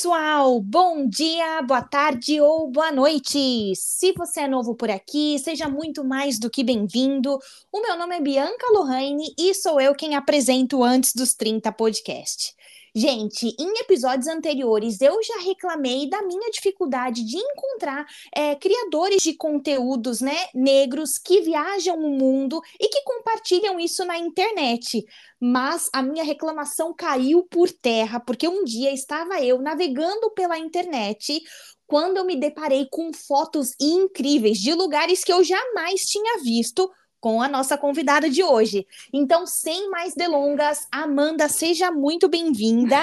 [0.00, 0.58] pessoal!
[0.62, 3.74] Bom dia, boa tarde ou boa noite!
[3.76, 7.38] Se você é novo por aqui, seja muito mais do que bem-vindo.
[7.70, 12.54] O meu nome é Bianca Lohane e sou eu quem apresento Antes dos 30 podcast.
[12.94, 18.04] Gente, em episódios anteriores eu já reclamei da minha dificuldade de encontrar
[18.34, 24.18] é, criadores de conteúdos, né, negros que viajam o mundo e que compartilham isso na
[24.18, 25.04] internet.
[25.38, 31.40] Mas a minha reclamação caiu por terra porque um dia estava eu navegando pela internet
[31.86, 37.42] quando eu me deparei com fotos incríveis de lugares que eu jamais tinha visto com
[37.42, 38.86] a nossa convidada de hoje.
[39.12, 42.96] Então, sem mais delongas, Amanda, seja muito bem-vinda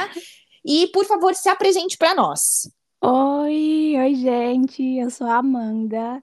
[0.65, 2.69] e, por favor, se apresente para nós.
[3.01, 4.83] Oi, oi, gente.
[4.97, 6.21] Eu sou a Amanda.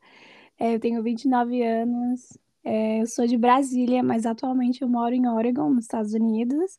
[0.59, 2.37] É, eu tenho 29 anos.
[2.65, 6.79] É, eu sou de Brasília, mas atualmente eu moro em Oregon, nos Estados Unidos.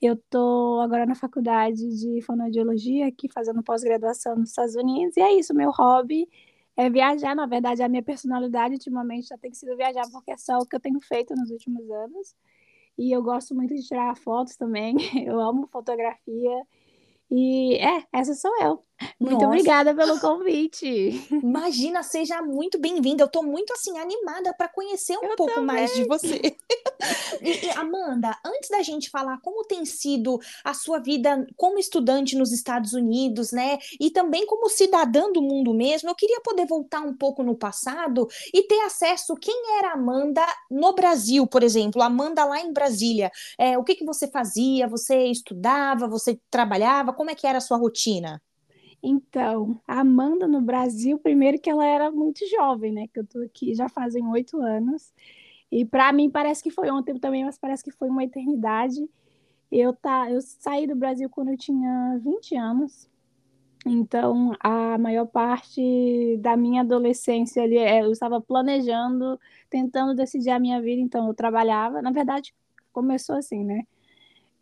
[0.00, 5.16] Eu estou agora na faculdade de fonoaudiologia, aqui fazendo pós-graduação nos Estados Unidos.
[5.16, 6.28] E é isso, meu hobby
[6.76, 10.58] é viajar, na verdade, a minha personalidade ultimamente já tem sido viajar, porque é só
[10.58, 12.34] o que eu tenho feito nos últimos anos.
[12.98, 16.66] E eu gosto muito de tirar fotos também, eu amo fotografia.
[17.30, 18.84] E é, essa sou eu.
[19.18, 19.46] Muito Nossa.
[19.46, 20.86] obrigada pelo convite.
[21.30, 23.22] Imagina, seja muito bem-vinda.
[23.22, 25.66] Eu estou muito assim animada para conhecer um eu pouco também.
[25.66, 26.40] mais de você.
[27.40, 32.52] e, Amanda, antes da gente falar como tem sido a sua vida como estudante nos
[32.52, 33.78] Estados Unidos, né?
[34.00, 38.26] E também como cidadã do mundo mesmo, eu queria poder voltar um pouco no passado
[38.52, 43.30] e ter acesso quem era Amanda no Brasil, por exemplo, Amanda lá em Brasília.
[43.58, 44.88] É, o que, que você fazia?
[44.88, 46.08] Você estudava?
[46.08, 47.12] Você trabalhava?
[47.12, 48.40] Como é que era a sua rotina?
[49.02, 53.08] Então, a Amanda no Brasil, primeiro que ela era muito jovem, né?
[53.08, 55.12] Que eu tô aqui já fazem oito anos.
[55.70, 59.00] E para mim parece que foi ontem também, mas parece que foi uma eternidade.
[59.70, 63.10] Eu, tá, eu saí do Brasil quando eu tinha 20 anos.
[63.84, 70.60] Então, a maior parte da minha adolescência ali, é, eu estava planejando, tentando decidir a
[70.60, 71.00] minha vida.
[71.00, 72.00] Então, eu trabalhava.
[72.00, 72.54] Na verdade,
[72.92, 73.82] começou assim, né?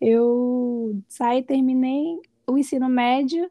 [0.00, 3.50] Eu saí, terminei o ensino médio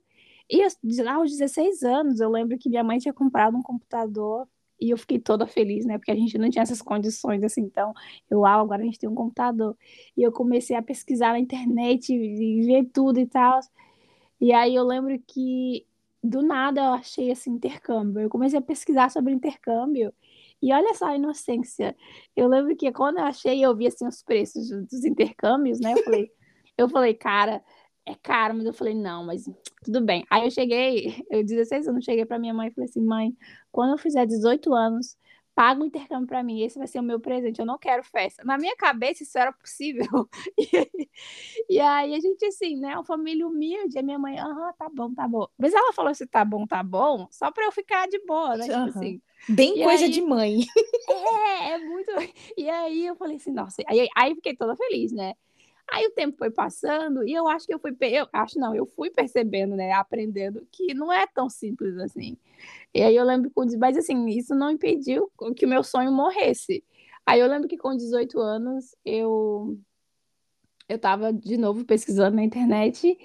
[0.49, 4.47] e lá aos 16 anos, eu lembro que minha mãe tinha comprado um computador
[4.79, 5.97] e eu fiquei toda feliz, né?
[5.97, 7.61] Porque a gente não tinha essas condições assim.
[7.61, 7.93] Então,
[8.29, 9.77] eu, ah, agora a gente tem um computador.
[10.15, 13.59] E eu comecei a pesquisar na internet e ver tudo e tal.
[14.39, 15.85] E aí eu lembro que
[16.23, 18.21] do nada eu achei esse intercâmbio.
[18.21, 20.13] Eu comecei a pesquisar sobre intercâmbio.
[20.61, 21.95] E olha só a inocência.
[22.35, 25.93] Eu lembro que quando eu achei, eu vi assim os preços dos intercâmbios, né?
[25.93, 26.31] Eu falei,
[26.77, 27.61] eu falei, cara,
[28.05, 29.49] é caro, mas eu falei, não, mas
[29.83, 30.25] tudo bem.
[30.29, 33.35] Aí eu cheguei, eu 16 anos, cheguei para minha mãe e falei assim, mãe,
[33.71, 35.17] quando eu fizer 18 anos,
[35.59, 38.43] paga um intercâmbio para mim, esse vai ser o meu presente, eu não quero festa.
[38.45, 40.07] Na minha cabeça isso era possível.
[41.69, 44.89] E, e aí a gente assim, né, uma família humilde, a minha mãe, aham, tá
[44.89, 45.47] bom, tá bom.
[45.57, 48.65] Mas ela falou assim, tá bom, tá bom, só para eu ficar de boa, né,
[48.65, 48.85] uhum.
[48.85, 49.21] tipo assim.
[49.49, 50.59] Bem e coisa aí, de mãe.
[51.09, 52.11] É, é muito.
[52.57, 55.33] E aí eu falei assim, nossa, aí, aí fiquei toda feliz, né?
[55.91, 58.85] Aí o tempo foi passando e eu acho que eu fui, eu acho não, eu
[58.85, 62.37] fui percebendo, né, aprendendo que não é tão simples assim.
[62.93, 66.83] E aí eu lembro com, mas assim, isso não impediu que o meu sonho morresse.
[67.25, 69.77] Aí eu lembro que com 18 anos eu
[70.87, 73.17] eu tava de novo pesquisando na internet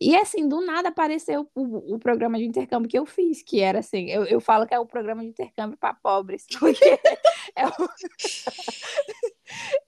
[0.00, 3.80] e assim, do nada apareceu o, o, programa de intercâmbio que eu fiz, que era
[3.80, 6.98] assim, eu, eu falo que é o programa de intercâmbio para pobres, porque
[7.54, 7.70] é o...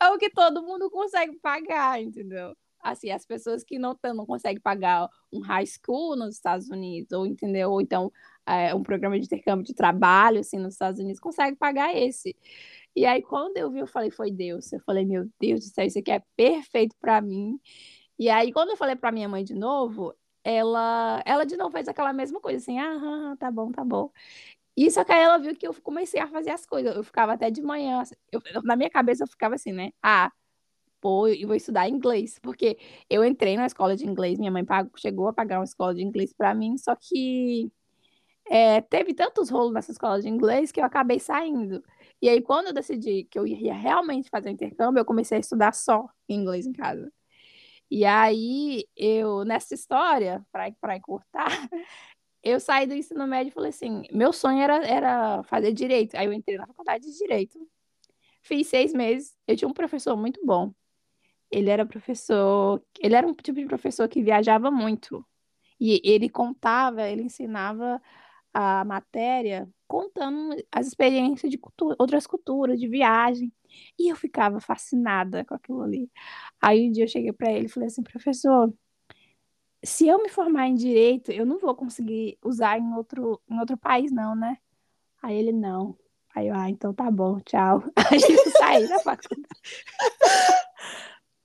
[0.00, 2.54] é o que todo mundo consegue pagar, entendeu?
[2.82, 7.24] Assim, as pessoas que não, não conseguem pagar um high school nos Estados Unidos, ou
[7.24, 7.70] entendeu?
[7.70, 8.12] Ou então
[8.44, 12.36] é, um programa de intercâmbio de trabalho, assim, nos Estados Unidos, consegue pagar esse.
[12.94, 14.72] E aí, quando eu vi, eu falei, foi Deus.
[14.72, 17.58] Eu falei, meu Deus do céu, isso aqui é perfeito para mim.
[18.22, 21.88] E aí, quando eu falei pra minha mãe de novo, ela, ela de novo fez
[21.88, 24.12] aquela mesma coisa, assim, ah, tá bom, tá bom.
[24.76, 26.94] E só que aí ela viu que eu comecei a fazer as coisas.
[26.96, 29.90] Eu ficava até de manhã, assim, eu, na minha cabeça eu ficava assim, né?
[30.02, 30.30] Ah,
[31.00, 32.78] pô, eu vou estudar inglês, porque
[33.10, 36.02] eu entrei na escola de inglês, minha mãe pagou, chegou a pagar uma escola de
[36.04, 37.72] inglês para mim, só que
[38.50, 41.84] é, teve tantos rolos nessa escola de inglês que eu acabei saindo.
[42.22, 45.74] E aí, quando eu decidi que eu ia realmente fazer intercâmbio, eu comecei a estudar
[45.74, 47.12] só inglês em casa.
[47.94, 51.44] E aí, eu, nessa história, para encurtar,
[52.42, 56.16] eu saí do ensino médio e falei assim: meu sonho era, era fazer direito.
[56.16, 57.58] Aí eu entrei na faculdade de direito.
[58.40, 59.36] Fiz seis meses.
[59.46, 60.72] Eu tinha um professor muito bom.
[61.50, 65.22] Ele era professor, ele era um tipo de professor que viajava muito.
[65.78, 68.00] E ele contava, ele ensinava
[68.54, 73.52] a matéria contando as experiências de cultura, outras culturas, de viagem.
[73.98, 76.10] E eu ficava fascinada com aquilo ali.
[76.60, 78.72] Aí um dia eu cheguei para ele e falei assim, professor,
[79.84, 83.76] se eu me formar em direito, eu não vou conseguir usar em outro, em outro
[83.76, 84.58] país, não, né?
[85.20, 85.96] Aí ele, não.
[86.34, 87.82] Aí eu, ah, então tá bom, tchau.
[88.10, 89.60] Aí eu saí da faculdade.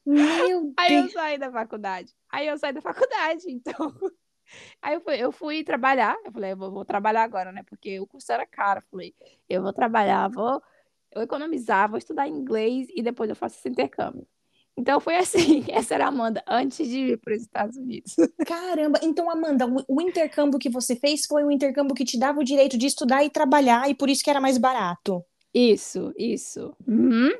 [0.05, 1.05] Meu Aí Deus.
[1.05, 2.13] eu saí da faculdade.
[2.29, 3.93] Aí eu saí da faculdade, então.
[4.81, 6.15] Aí eu fui, eu fui trabalhar.
[6.23, 7.63] Eu falei, eu vou, vou trabalhar agora, né?
[7.63, 8.79] Porque o curso era caro.
[8.79, 9.15] Eu falei,
[9.49, 10.61] eu vou trabalhar, vou
[11.17, 14.27] eu economizar, vou estudar inglês e depois eu faço esse intercâmbio.
[14.77, 18.15] Então foi assim, essa era a Amanda antes de ir para os Estados Unidos.
[18.45, 22.39] Caramba, então Amanda, o, o intercâmbio que você fez foi um intercâmbio que te dava
[22.39, 25.23] o direito de estudar e trabalhar e por isso que era mais barato.
[25.53, 26.75] Isso, isso.
[26.87, 27.31] Uhum.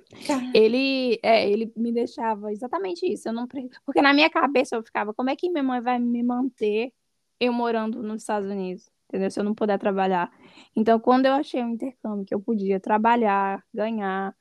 [0.52, 3.30] Ele, é, ele me deixava exatamente isso.
[3.30, 3.48] Eu não,
[3.86, 6.92] porque na minha cabeça eu ficava, como é que minha mãe vai me manter
[7.40, 8.90] eu morando nos Estados Unidos?
[9.10, 9.32] Entendeu?
[9.32, 10.30] Se eu não puder trabalhar.
[10.76, 14.36] Então, quando eu achei um intercâmbio que eu podia trabalhar, ganhar,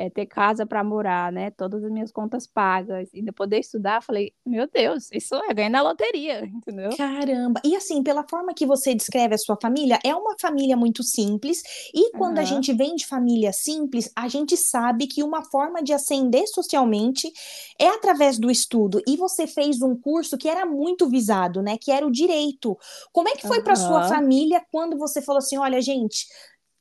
[0.00, 1.50] é, ter casa para morar, né?
[1.50, 5.82] Todas as minhas contas pagas ainda poder estudar, falei, meu Deus, isso é ganhar na
[5.82, 6.96] loteria, entendeu?
[6.96, 7.60] Caramba!
[7.62, 11.62] E assim, pela forma que você descreve a sua família, é uma família muito simples,
[11.94, 12.46] e quando a Aham.
[12.46, 17.30] gente vem de família simples, a gente sabe que uma forma de ascender socialmente
[17.78, 19.02] é através do estudo.
[19.06, 21.76] E você fez um curso que era muito visado, né?
[21.76, 22.78] Que era o direito.
[23.12, 26.26] Como é que foi para sua família quando você falou assim: olha, gente,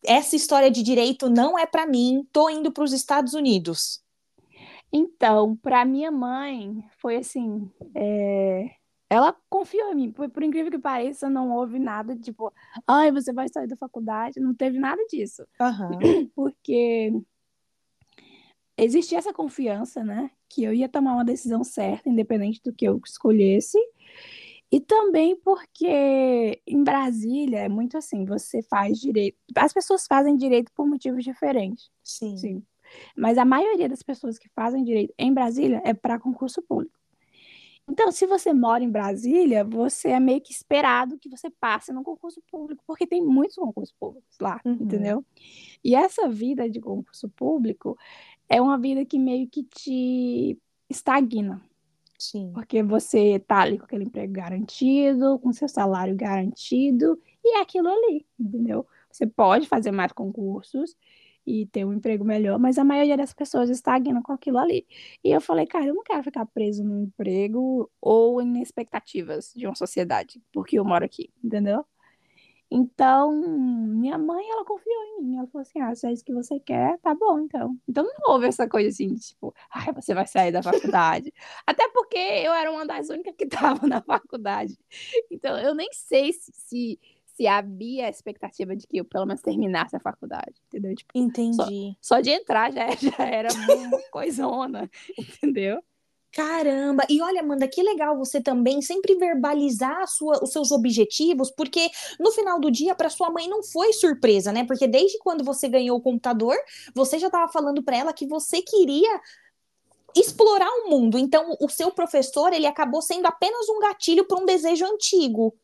[0.06, 4.04] essa história de direito não é para mim, tô indo para os Estados Unidos?
[4.92, 8.72] Então, para minha mãe, foi assim, é,
[9.10, 12.52] ela confiou em mim, por, por incrível que pareça, não houve nada de tipo,
[12.88, 15.92] ai, você vai sair da faculdade, não teve nada disso, Aham.
[16.36, 17.14] porque
[18.78, 23.00] existia essa confiança, né, que eu ia tomar uma decisão certa, independente do que eu
[23.06, 23.78] escolhesse,
[24.72, 30.72] e também porque em Brasília é muito assim, você faz direito, as pessoas fazem direito
[30.76, 31.90] por motivos diferentes.
[32.04, 32.38] Sim.
[32.38, 32.64] Sim.
[33.16, 36.98] Mas a maioria das pessoas que fazem direito em Brasília é para concurso público.
[37.92, 42.04] Então, se você mora em Brasília, você é meio que esperado que você passe no
[42.04, 44.74] concurso público, porque tem muitos concursos públicos lá, Uhum.
[44.74, 45.26] entendeu?
[45.84, 47.98] E essa vida de concurso público
[48.50, 51.62] é uma vida que meio que te estagna,
[52.20, 52.52] Sim.
[52.54, 57.88] porque você tá ali com aquele emprego garantido, com seu salário garantido, e é aquilo
[57.88, 58.86] ali, entendeu?
[59.10, 60.96] Você pode fazer mais concursos
[61.48, 64.86] e ter um emprego melhor, mas a maioria das pessoas estagnam com aquilo ali.
[65.24, 69.66] E eu falei, cara, eu não quero ficar preso num emprego ou em expectativas de
[69.66, 71.86] uma sociedade, porque eu moro aqui, entendeu?
[72.72, 75.38] Então, minha mãe, ela confiou em mim.
[75.38, 77.76] Ela falou assim: ah, se é isso que você quer, tá bom, então.
[77.88, 81.34] Então não houve essa coisa assim, de, tipo, ai, você vai sair da faculdade.
[81.66, 84.78] Até porque eu era uma das únicas que estava na faculdade.
[85.32, 89.42] Então, eu nem sei se, se, se havia a expectativa de que eu pelo menos
[89.42, 90.94] terminasse a faculdade, entendeu?
[90.94, 91.98] Tipo, Entendi.
[92.00, 95.82] só de entrar já, já era uma coisona, entendeu?
[96.32, 97.04] Caramba!
[97.10, 101.90] E olha, Amanda, que legal você também sempre verbalizar sua- os seus objetivos, porque
[102.20, 104.64] no final do dia, para sua mãe não foi surpresa, né?
[104.64, 106.56] Porque desde quando você ganhou o computador,
[106.94, 109.20] você já estava falando para ela que você queria
[110.16, 111.18] explorar o mundo.
[111.18, 115.56] Então, o seu professor, ele acabou sendo apenas um gatilho para um desejo antigo.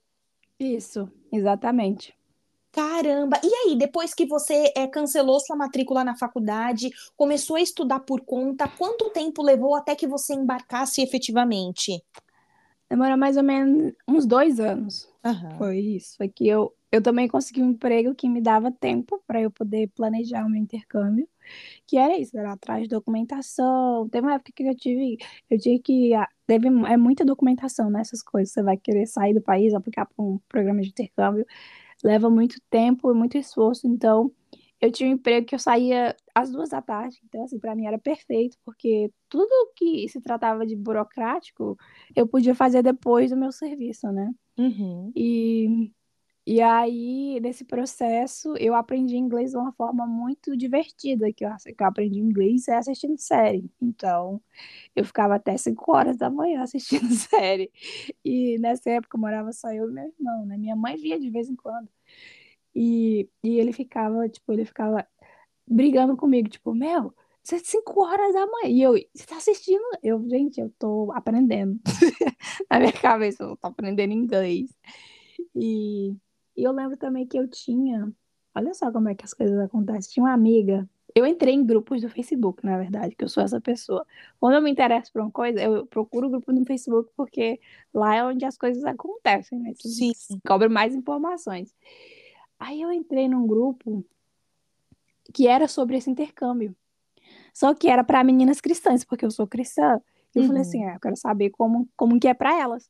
[0.59, 2.13] Isso, exatamente.
[2.75, 3.39] Caramba!
[3.41, 8.19] E aí, depois que você eh, cancelou sua matrícula na faculdade, começou a estudar por
[8.19, 12.03] conta, quanto tempo levou até que você embarcasse efetivamente?
[12.89, 15.09] Demorou mais ou menos uns dois anos.
[15.23, 15.57] Aham.
[15.57, 16.17] Foi isso.
[16.17, 19.89] Foi que eu, eu também consegui um emprego que me dava tempo para eu poder
[19.95, 21.29] planejar o meu intercâmbio.
[21.87, 24.09] Que era isso, era atrás de documentação.
[24.09, 25.17] Teve uma época que eu tive,
[25.49, 26.13] eu tinha que.
[26.13, 28.51] ah, Teve, é muita documentação nessas coisas.
[28.51, 31.45] Você vai querer sair do país, aplicar para um programa de intercâmbio.
[32.05, 33.87] Leva muito tempo e muito esforço.
[33.87, 34.31] Então,
[34.79, 37.19] eu tinha um emprego que eu saía às duas da tarde.
[37.25, 41.75] Então, assim, para mim era perfeito, porque tudo que se tratava de burocrático,
[42.15, 44.31] eu podia fazer depois do meu serviço, né?
[44.55, 45.11] Uhum.
[45.15, 45.91] E,
[46.45, 51.83] e aí, nesse processo, eu aprendi inglês de uma forma muito divertida, que eu, que
[51.83, 53.69] eu aprendi inglês é assistindo série.
[53.81, 54.41] Então,
[54.95, 57.71] eu ficava até 5 horas da manhã assistindo série.
[58.25, 60.57] E nessa época morava só eu e meu irmão, né?
[60.57, 61.89] Minha mãe via de vez em quando.
[62.75, 65.07] E, e ele ficava, tipo, ele ficava
[65.67, 68.69] brigando comigo, tipo, meu, você é 5 horas da manhã.
[68.69, 69.83] E eu, você tá assistindo?
[70.03, 71.79] Eu, gente, eu tô aprendendo.
[72.71, 74.69] Na minha cabeça, eu tô aprendendo inglês.
[75.55, 76.15] E,
[76.55, 78.11] e eu lembro também que eu tinha,
[78.55, 80.11] olha só como é que as coisas acontecem.
[80.13, 83.59] Tinha uma amiga, eu entrei em grupos do Facebook, na verdade, que eu sou essa
[83.61, 84.05] pessoa.
[84.39, 87.59] Quando eu me interesso por uma coisa, eu procuro o grupo no Facebook, porque
[87.93, 89.73] lá é onde as coisas acontecem, né?
[89.75, 90.11] Você Sim.
[90.11, 91.73] descobre mais informações.
[92.59, 94.05] Aí eu entrei num grupo
[95.33, 96.75] que era sobre esse intercâmbio.
[97.53, 100.01] Só que era para meninas cristãs, porque eu sou cristã.
[100.35, 100.67] E eu falei Uhum.
[100.67, 102.89] assim, ah, eu quero saber como, como que é para elas.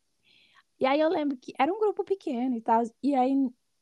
[0.80, 2.84] E aí eu lembro que era um grupo pequeno e tal.
[3.02, 3.36] E aí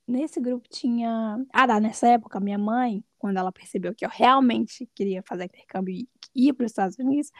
[0.07, 1.43] nesse grupo tinha.
[1.51, 5.95] Ah, dá, nessa época, minha mãe, quando ela percebeu que eu realmente queria fazer intercâmbio
[5.95, 7.31] e ir para os Estados Unidos,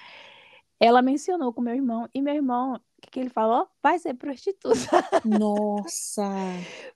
[0.79, 2.09] ela mencionou com meu irmão.
[2.13, 3.67] E meu irmão, o que, que ele falou?
[3.81, 4.73] Vai ser prostituta.
[5.25, 6.29] Nossa!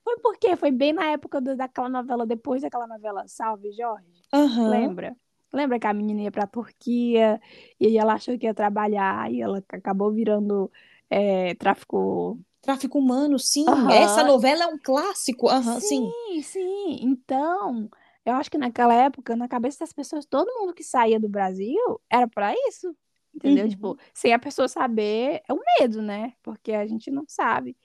[0.02, 4.22] Foi porque foi bem na época do, daquela novela, depois daquela novela Salve Jorge.
[4.32, 4.70] Aham.
[4.70, 5.16] Lembra?
[5.52, 7.40] Lembra que a menina ia pra Turquia
[7.80, 10.70] e aí ela achou que ia trabalhar e ela acabou virando
[11.08, 12.38] é, tráfico.
[12.60, 13.64] Tráfico humano, sim.
[13.92, 15.48] Essa novela é um clássico.
[15.80, 16.10] Sim.
[16.10, 16.98] Sim, sim.
[17.02, 17.88] Então,
[18.24, 22.00] eu acho que naquela época, na cabeça das pessoas, todo mundo que saía do Brasil
[22.10, 22.94] era pra isso.
[23.34, 23.64] Entendeu?
[23.64, 23.70] Uhum.
[23.70, 26.32] Tipo, sem a pessoa saber, é um medo, né?
[26.42, 27.76] Porque a gente não sabe.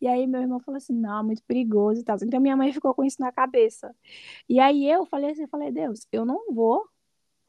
[0.00, 2.16] E aí meu irmão falou assim, não, é muito perigoso e tal.
[2.22, 3.94] Então minha mãe ficou com isso na cabeça.
[4.48, 6.86] E aí eu falei assim, eu falei, Deus, eu não vou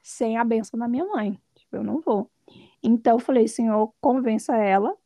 [0.01, 1.39] sem a bênção da minha mãe.
[1.55, 2.29] Tipo, eu não vou.
[2.81, 4.97] Então eu falei, Senhor, convença ela.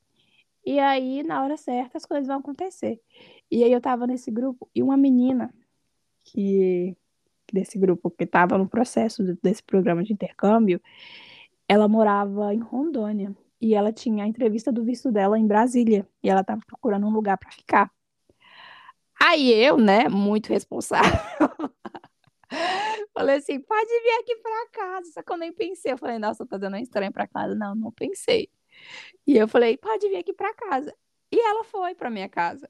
[0.65, 2.99] E aí, na hora certa, as coisas vão acontecer.
[3.51, 5.53] E aí eu tava nesse grupo e uma menina
[6.23, 6.95] que
[7.53, 10.81] desse grupo que estava no processo de- desse programa de intercâmbio,
[11.67, 16.29] ela morava em Rondônia e ela tinha a entrevista do visto dela em Brasília e
[16.29, 17.91] ela estava procurando um lugar para ficar.
[19.19, 21.09] Aí eu, né, muito responsável,
[23.13, 25.11] falei assim, pode vir aqui para casa.
[25.11, 27.55] Só que eu nem pensei, eu falei, nossa, tô dando estranho para casa.
[27.55, 28.49] Não, não pensei.
[29.27, 30.93] E eu falei, pode vir aqui para casa.
[31.31, 32.69] E ela foi para minha casa.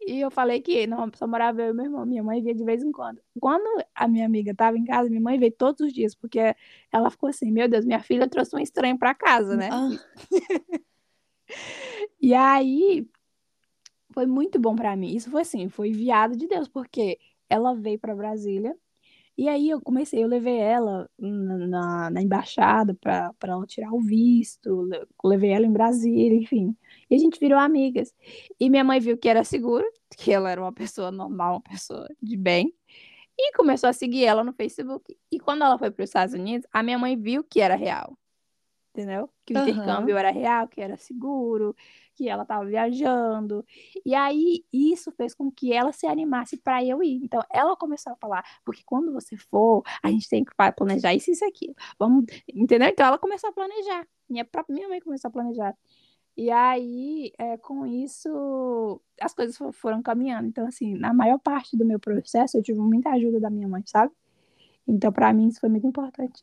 [0.00, 2.04] E eu falei que não, só morava eu e meu irmão.
[2.04, 3.20] Minha mãe via de vez em quando.
[3.40, 6.54] Quando a minha amiga estava em casa, minha mãe veio todos os dias, porque
[6.92, 9.70] ela ficou assim: Meu Deus, minha filha trouxe um estranho para casa, né?
[9.72, 9.88] Ah,
[12.20, 13.08] E aí
[14.12, 15.14] foi muito bom para mim.
[15.14, 18.76] Isso foi assim: foi enviado de Deus, porque ela veio para Brasília.
[19.38, 24.82] E aí eu comecei, eu levei ela na, na, embaixada para ela tirar o visto,
[24.82, 26.74] le- levei ela em Brasília, enfim.
[27.10, 28.14] E a gente virou amigas.
[28.58, 29.84] E minha mãe viu que era seguro,
[30.16, 32.72] que ela era uma pessoa normal, uma pessoa de bem,
[33.38, 35.16] e começou a seguir ela no Facebook.
[35.30, 38.18] E quando ela foi para os Estados Unidos, a minha mãe viu que era real,
[38.96, 39.28] entendeu?
[39.44, 39.68] Que o Aham.
[39.68, 41.76] intercâmbio era real, que era seguro,
[42.14, 43.64] que ela estava viajando.
[44.04, 47.20] E aí isso fez com que ela se animasse para eu ir.
[47.22, 51.30] Então ela começou a falar, porque quando você for, a gente tem que planejar isso
[51.30, 51.74] e isso aqui.
[51.98, 52.24] Vamos,
[52.54, 52.88] entendeu?
[52.88, 54.06] Então ela começou a planejar.
[54.28, 55.76] Minha própria minha mãe começou a planejar.
[56.36, 60.46] E aí, é, com isso, as coisas fo- foram caminhando.
[60.48, 63.82] Então, assim, na maior parte do meu processo, eu tive muita ajuda da minha mãe,
[63.86, 64.12] sabe?
[64.88, 66.40] Então, para mim, isso foi muito importante.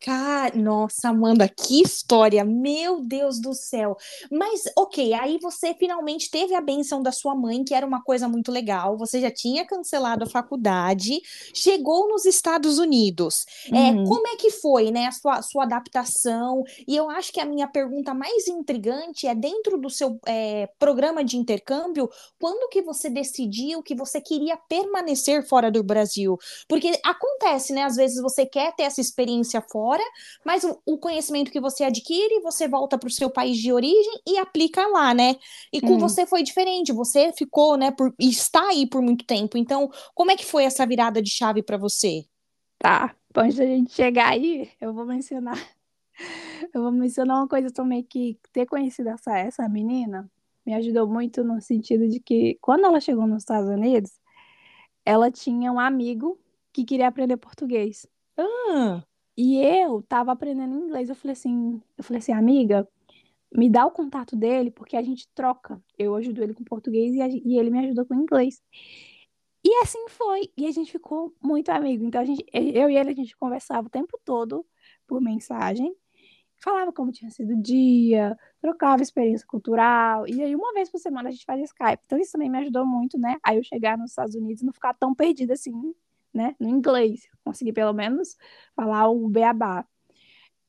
[0.00, 2.44] Cara, nossa, Amanda, que história!
[2.44, 3.96] Meu Deus do céu.
[4.30, 8.28] Mas, ok, aí você finalmente teve a benção da sua mãe, que era uma coisa
[8.28, 8.96] muito legal.
[8.98, 11.20] Você já tinha cancelado a faculdade,
[11.54, 13.44] chegou nos Estados Unidos.
[13.72, 14.04] É, Uhum.
[14.04, 16.64] como é que foi, né, a sua, sua adaptação?
[16.88, 21.22] E eu acho que a minha pergunta mais intrigante é dentro do seu é, programa
[21.24, 22.08] de intercâmbio,
[22.40, 26.36] quando que você decidiu que você queria permanecer fora do Brasil?
[26.68, 27.81] Porque acontece, né?
[27.82, 30.02] Às vezes você quer ter essa experiência fora,
[30.44, 34.22] mas o, o conhecimento que você adquire, você volta para o seu país de origem
[34.26, 35.36] e aplica lá, né?
[35.72, 35.98] E com Hum.
[35.98, 39.56] você foi diferente, você ficou, né, por, e está aí por muito tempo.
[39.58, 42.24] Então, como é que foi essa virada de chave para você?
[42.78, 43.14] Tá.
[43.36, 45.56] Antes da gente chegar aí, eu vou mencionar.
[46.74, 50.30] Eu vou mencionar uma coisa também que ter conhecido essa, essa menina
[50.64, 54.12] me ajudou muito no sentido de que quando ela chegou nos Estados Unidos,
[55.04, 56.38] ela tinha um amigo
[56.72, 58.06] que queria aprender português.
[58.36, 59.04] Ah,
[59.36, 61.08] E eu tava aprendendo inglês.
[61.08, 62.88] Eu falei assim, eu falei assim, amiga,
[63.54, 65.82] me dá o contato dele, porque a gente troca.
[65.98, 68.62] Eu ajudo ele com português e, a e ele me ajuda com inglês.
[69.64, 70.50] E assim foi.
[70.56, 72.04] E a gente ficou muito amigo.
[72.04, 74.66] Então a gente, eu e ele a gente conversava o tempo todo
[75.06, 75.94] por mensagem,
[76.56, 80.26] falava como tinha sido o dia, trocava experiência cultural.
[80.28, 82.02] E aí uma vez por semana a gente fazia Skype.
[82.06, 83.36] Então isso também me ajudou muito, né?
[83.44, 85.94] Aí eu chegar nos Estados Unidos e não ficar tão perdida assim,
[86.32, 86.54] né?
[86.58, 87.22] No inglês.
[87.44, 88.36] Consegui pelo menos
[88.74, 89.84] falar o beabá.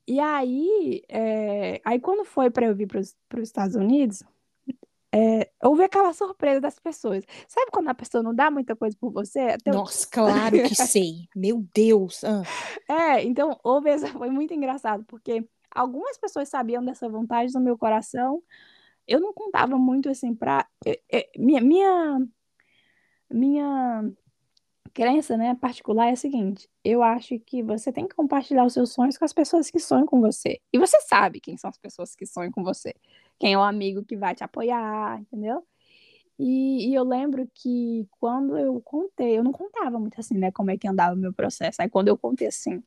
[0.07, 4.21] E aí, é, aí quando foi para eu vir para os Estados Unidos,
[5.15, 7.23] é, houve aquela surpresa das pessoas.
[7.47, 9.39] Sabe quando a pessoa não dá muita coisa por você?
[9.39, 11.27] Até nossa, claro que sei.
[11.35, 12.23] Meu Deus.
[12.23, 12.41] Ah,
[12.89, 17.77] É, então houve essa, foi muito engraçado, porque algumas pessoas sabiam dessa vontade no meu
[17.77, 18.41] coração.
[19.07, 20.67] Eu não contava muito assim para
[21.37, 22.19] minha, minha
[23.29, 24.11] minha
[24.93, 28.93] crença, né, particular é a seguinte: eu acho que você tem que compartilhar os seus
[28.93, 30.59] sonhos com as pessoas que sonham com você.
[30.71, 32.93] E você sabe quem são as pessoas que sonham com você.
[33.39, 35.63] Quem é o amigo que vai te apoiar, entendeu?
[36.39, 40.71] E, e eu lembro que quando eu contei, eu não contava muito assim, né, como
[40.71, 41.81] é que andava o meu processo.
[41.81, 42.83] Aí quando eu contei assim,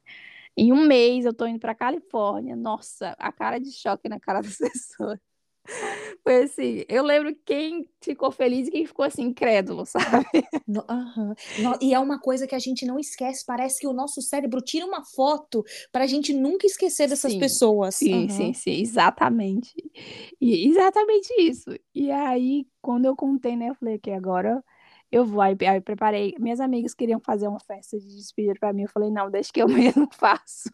[0.57, 4.41] em um mês eu tô indo pra Califórnia, nossa, a cara de choque na cara
[4.43, 5.21] das pessoas.
[6.23, 10.26] Foi assim, eu lembro quem ficou feliz e quem ficou assim, incrédulo, sabe?
[10.66, 11.35] No, uhum.
[11.58, 14.61] no, e é uma coisa que a gente não esquece, parece que o nosso cérebro
[14.61, 17.94] tira uma foto para a gente nunca esquecer dessas sim, pessoas.
[17.94, 18.28] Sim, uhum.
[18.28, 19.75] sim, sim, exatamente.
[20.40, 21.70] E, exatamente isso.
[21.94, 24.62] E aí, quando eu contei, né, eu falei que agora
[25.11, 25.40] eu vou.
[25.40, 26.35] Aí, aí preparei.
[26.38, 28.82] Minhas amigas queriam fazer uma festa de despedida para mim.
[28.82, 30.68] Eu falei, não, deixa que eu mesmo faço.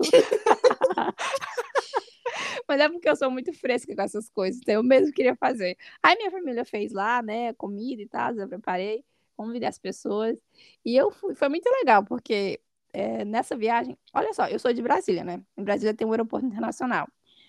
[2.68, 5.76] Mas é porque eu sou muito fresca com essas coisas, então eu mesmo queria fazer.
[6.02, 9.04] Aí minha família fez lá, né, comida e tal, eu preparei,
[9.36, 10.36] convidei as pessoas.
[10.84, 12.60] E eu fui, foi muito legal, porque
[12.92, 15.42] é, nessa viagem, olha só, eu sou de Brasília, né?
[15.56, 17.08] Em Brasília tem um aeroporto internacional.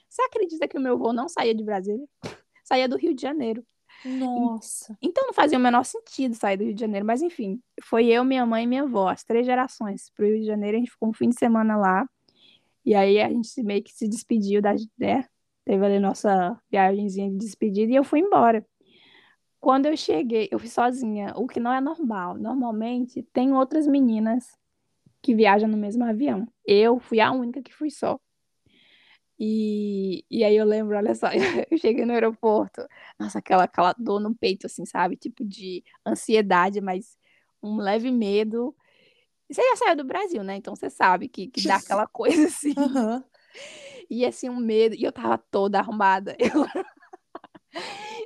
[0.10, 2.08] Você acredita que o meu voo não saía de Brasília?
[2.64, 3.66] saía do Rio de Janeiro.
[4.06, 4.98] Nossa.
[5.02, 8.24] Então não fazia o menor sentido sair do Rio de Janeiro, mas enfim, foi eu,
[8.24, 11.10] minha mãe e minha avó, as três gerações pro Rio de Janeiro, a gente ficou
[11.10, 12.08] um fim de semana lá.
[12.86, 15.26] E aí a gente meio que se despediu da, né?
[15.66, 18.66] Teve ali nossa viagemzinha de despedida e eu fui embora.
[19.60, 22.38] Quando eu cheguei, eu fui sozinha, o que não é normal.
[22.38, 24.46] Normalmente tem outras meninas
[25.22, 26.48] que viajam no mesmo avião.
[26.66, 28.20] Eu fui a única que fui só.
[29.40, 31.28] E, e aí eu lembro, olha só,
[31.72, 32.82] eu cheguei no aeroporto,
[33.20, 35.18] nossa, aquela, aquela dor no peito, assim, sabe?
[35.18, 37.18] Tipo de ansiedade, mas
[37.62, 38.76] um leve medo.
[39.50, 40.56] Você já saiu do Brasil, né?
[40.56, 42.74] Então você sabe que, que dá aquela coisa assim.
[42.78, 43.24] Uhum.
[44.10, 44.96] E assim, um medo.
[44.96, 46.36] E eu tava toda arrumada.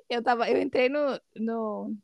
[0.09, 1.95] Eu, eu tava, eu entrei no, no,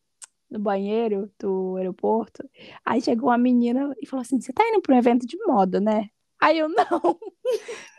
[0.49, 2.49] no banheiro do aeroporto.
[2.85, 5.81] Aí chegou uma menina e falou assim: Você tá indo para um evento de moda,
[5.81, 6.09] né?
[6.43, 7.19] Aí eu, não.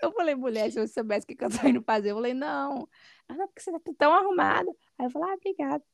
[0.03, 2.87] Eu falei, mulher, se você soubesse o que eu tô indo fazer, eu falei, não.
[3.27, 4.71] Ah, não, porque você tá tão arrumada.
[4.99, 5.85] Aí eu falei, ah, obrigada.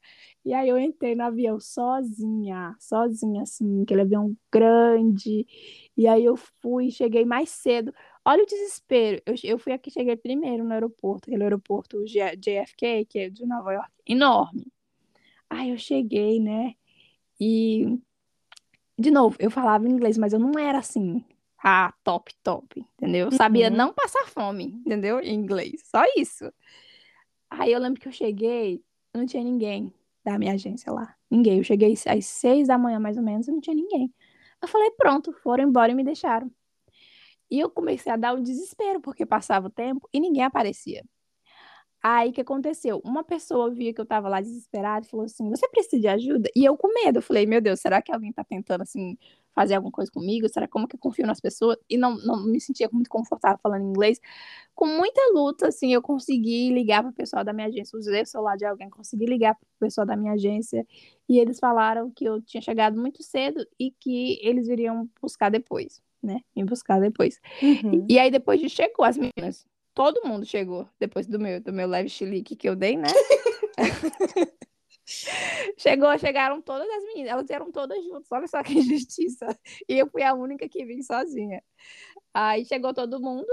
[0.44, 5.46] E aí eu entrei no avião sozinha, sozinha, assim, aquele avião grande.
[5.96, 7.94] E aí eu fui, cheguei mais cedo.
[8.24, 9.22] Olha o desespero.
[9.24, 13.72] Eu, eu fui aqui, cheguei primeiro no aeroporto, aquele aeroporto JFK, que é de Nova
[13.72, 14.66] York, enorme.
[15.48, 16.74] Aí eu cheguei, né?
[17.40, 17.98] E,
[18.98, 21.24] de novo, eu falava inglês, mas eu não era assim,
[21.62, 23.26] ah, top, top, entendeu?
[23.26, 23.76] Eu sabia uhum.
[23.76, 25.20] não passar fome, entendeu?
[25.20, 26.50] Em inglês, só isso.
[27.50, 28.82] Aí eu lembro que eu cheguei,
[29.14, 29.92] não tinha ninguém
[30.24, 31.14] da minha agência lá.
[31.30, 31.58] Ninguém.
[31.58, 34.12] Eu cheguei às seis da manhã, mais ou menos, e não tinha ninguém.
[34.62, 36.50] Eu falei, pronto, foram embora e me deixaram.
[37.50, 41.04] E eu comecei a dar um desespero, porque passava o tempo e ninguém aparecia.
[42.02, 43.00] Aí o que aconteceu?
[43.04, 46.48] Uma pessoa via que eu tava lá desesperada e falou assim: Você precisa de ajuda?
[46.56, 49.18] E eu com medo, eu falei: Meu Deus, será que alguém tá tentando assim
[49.54, 50.48] fazer alguma coisa comigo?
[50.48, 51.76] Será como que eu confio nas pessoas?
[51.88, 54.20] E não, não me sentia muito confortável falando inglês.
[54.74, 58.26] Com muita luta, assim, eu consegui ligar para o pessoal da minha agência, usei o
[58.26, 60.86] celular de alguém, consegui ligar para o pessoal da minha agência
[61.28, 66.02] e eles falaram que eu tinha chegado muito cedo e que eles iriam buscar depois,
[66.22, 66.40] né?
[66.56, 67.40] Me buscar depois.
[67.62, 68.06] Uhum.
[68.08, 71.72] E, e aí depois de chegou as meninas todo mundo chegou depois do meu, do
[71.72, 73.08] meu leve chilique que eu dei, né?
[75.76, 79.46] Chegou, chegaram todas as meninas, elas eram todas juntas, olha só que injustiça.
[79.88, 81.62] E eu fui a única que vim sozinha.
[82.32, 83.48] Aí chegou todo mundo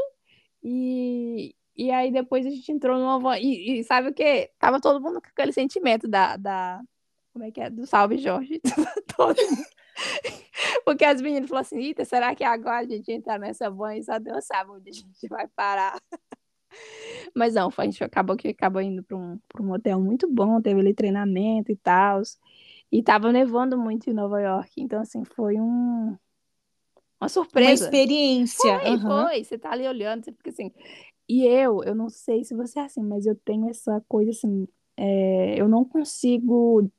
[0.63, 3.37] e, e aí depois a gente entrou numa van.
[3.39, 4.51] E, e sabe o que?
[4.59, 6.81] Tava todo mundo com aquele sentimento da, da.
[7.33, 7.69] Como é que é?
[7.69, 8.61] Do salve Jorge.
[9.15, 9.37] todo.
[10.85, 14.19] Porque as meninas falaram assim: será que agora a gente entrar nessa van e só
[14.19, 15.99] Deus sabe onde a gente vai parar?
[17.35, 20.79] Mas não, a gente acabou que acabou indo para um, um hotel muito bom, teve
[20.79, 22.21] ali treinamento e tal.
[22.91, 24.71] E tava nevando muito em Nova York.
[24.77, 26.17] Então, assim, foi um,
[27.19, 27.85] uma surpresa.
[27.85, 28.79] Uma experiência.
[28.79, 29.01] Foi, uhum.
[29.01, 29.43] foi.
[29.43, 30.71] Você tá ali olhando, você fica assim.
[31.27, 34.67] E eu, eu não sei se você é assim, mas eu tenho essa coisa assim.
[34.95, 36.89] É, eu não consigo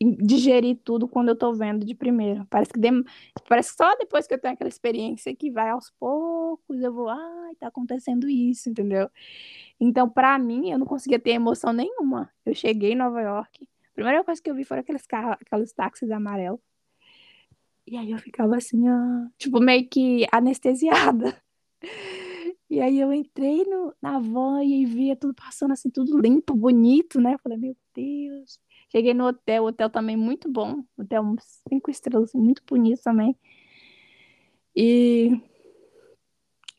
[0.00, 2.46] digerir tudo quando eu tô vendo de primeiro.
[2.50, 2.80] Parece que.
[3.48, 7.54] Parece só depois que eu tenho aquela experiência que vai aos poucos, eu vou, ai,
[7.58, 9.08] tá acontecendo isso, entendeu?
[9.78, 12.30] Então, para mim, eu não conseguia ter emoção nenhuma.
[12.44, 15.72] Eu cheguei em Nova York, a primeira coisa que eu vi foram aqueles carros, aqueles
[15.72, 16.60] táxis amarelos.
[17.86, 21.36] E aí eu ficava assim, ah, tipo, meio que anestesiada.
[22.68, 27.20] E aí eu entrei no, na van e via tudo passando assim, tudo limpo, bonito,
[27.20, 27.34] né?
[27.34, 28.58] Eu falei, meu Deus.
[28.94, 31.34] Cheguei no hotel, hotel também muito bom, hotel
[31.68, 33.36] cinco estrelas, muito bonito também.
[34.76, 35.32] E,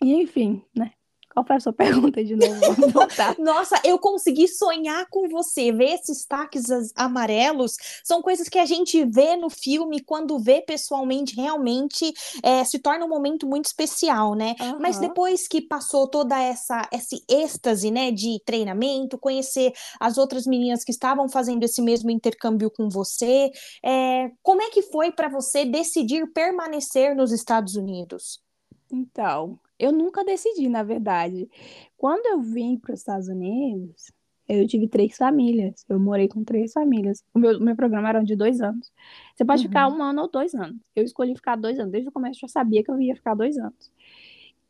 [0.02, 0.94] e enfim, né?
[1.36, 2.56] Qual foi a sua pergunta de novo?
[3.38, 5.70] Nossa, eu consegui sonhar com você.
[5.72, 6.64] Ver esses taques
[6.96, 12.80] amarelos são coisas que a gente vê no filme, quando vê pessoalmente, realmente é, se
[12.80, 14.56] torna um momento muito especial, né?
[14.62, 14.80] Uhum.
[14.80, 20.86] Mas depois que passou toda essa esse êxtase, né, de treinamento, conhecer as outras meninas
[20.86, 23.52] que estavam fazendo esse mesmo intercâmbio com você,
[23.84, 28.40] é, como é que foi para você decidir permanecer nos Estados Unidos?
[28.90, 31.50] Então, eu nunca decidi, na verdade.
[31.98, 34.12] Quando eu vim para os Estados Unidos,
[34.48, 35.84] Eu tive três famílias.
[35.90, 37.24] Eu morei com três famílias.
[37.34, 38.94] O meu, meu programa era de dois anos.
[39.36, 39.68] Você pode Uhum.
[39.70, 40.78] ficar um ano ou dois anos.
[40.96, 41.92] Eu escolhi ficar dois anos.
[41.92, 43.92] Desde o começo eu já sabia que eu ia ficar dois anos.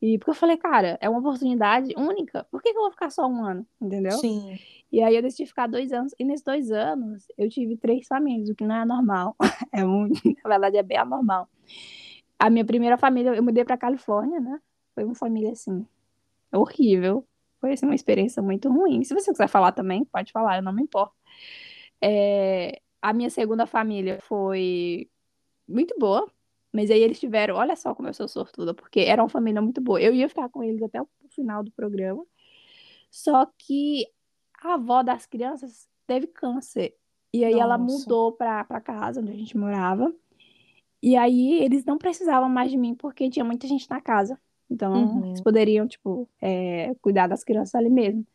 [0.02, 2.46] E porque eu falei, cara, é uma oportunidade única.
[2.50, 3.68] Por que, que eu vou ficar só um ano?
[3.82, 4.14] Entendeu?
[4.14, 4.58] Sim.
[4.90, 6.14] E aí eu decidi ficar dois anos.
[6.18, 9.36] E nesses dois anos eu tive três famílias, o que não é normal.
[9.74, 11.50] É muito, na verdade, é bem anormal.
[12.40, 14.58] A minha primeira família, eu mudei pra Califórnia, né?
[14.96, 15.86] Foi uma família assim,
[16.52, 17.28] horrível.
[17.60, 19.04] Foi assim, uma experiência muito ruim.
[19.04, 21.14] Se você quiser falar também, pode falar, eu não me importo.
[22.02, 25.10] É, a minha segunda família foi
[25.68, 26.32] muito boa,
[26.72, 29.82] mas aí eles tiveram, olha só como eu sou sortuda, porque era uma família muito
[29.82, 30.02] boa.
[30.02, 32.26] Eu ia ficar com eles até o final do programa.
[33.12, 34.08] Só que
[34.62, 36.96] a avó das crianças teve câncer.
[37.34, 38.00] E aí ela Nossa.
[38.00, 40.14] mudou pra, pra casa onde a gente morava.
[41.02, 44.40] E aí eles não precisavam mais de mim porque tinha muita gente na casa.
[44.70, 45.26] Então Uhum.
[45.28, 48.26] eles poderiam, tipo, é, cuidar das crianças ali mesmo.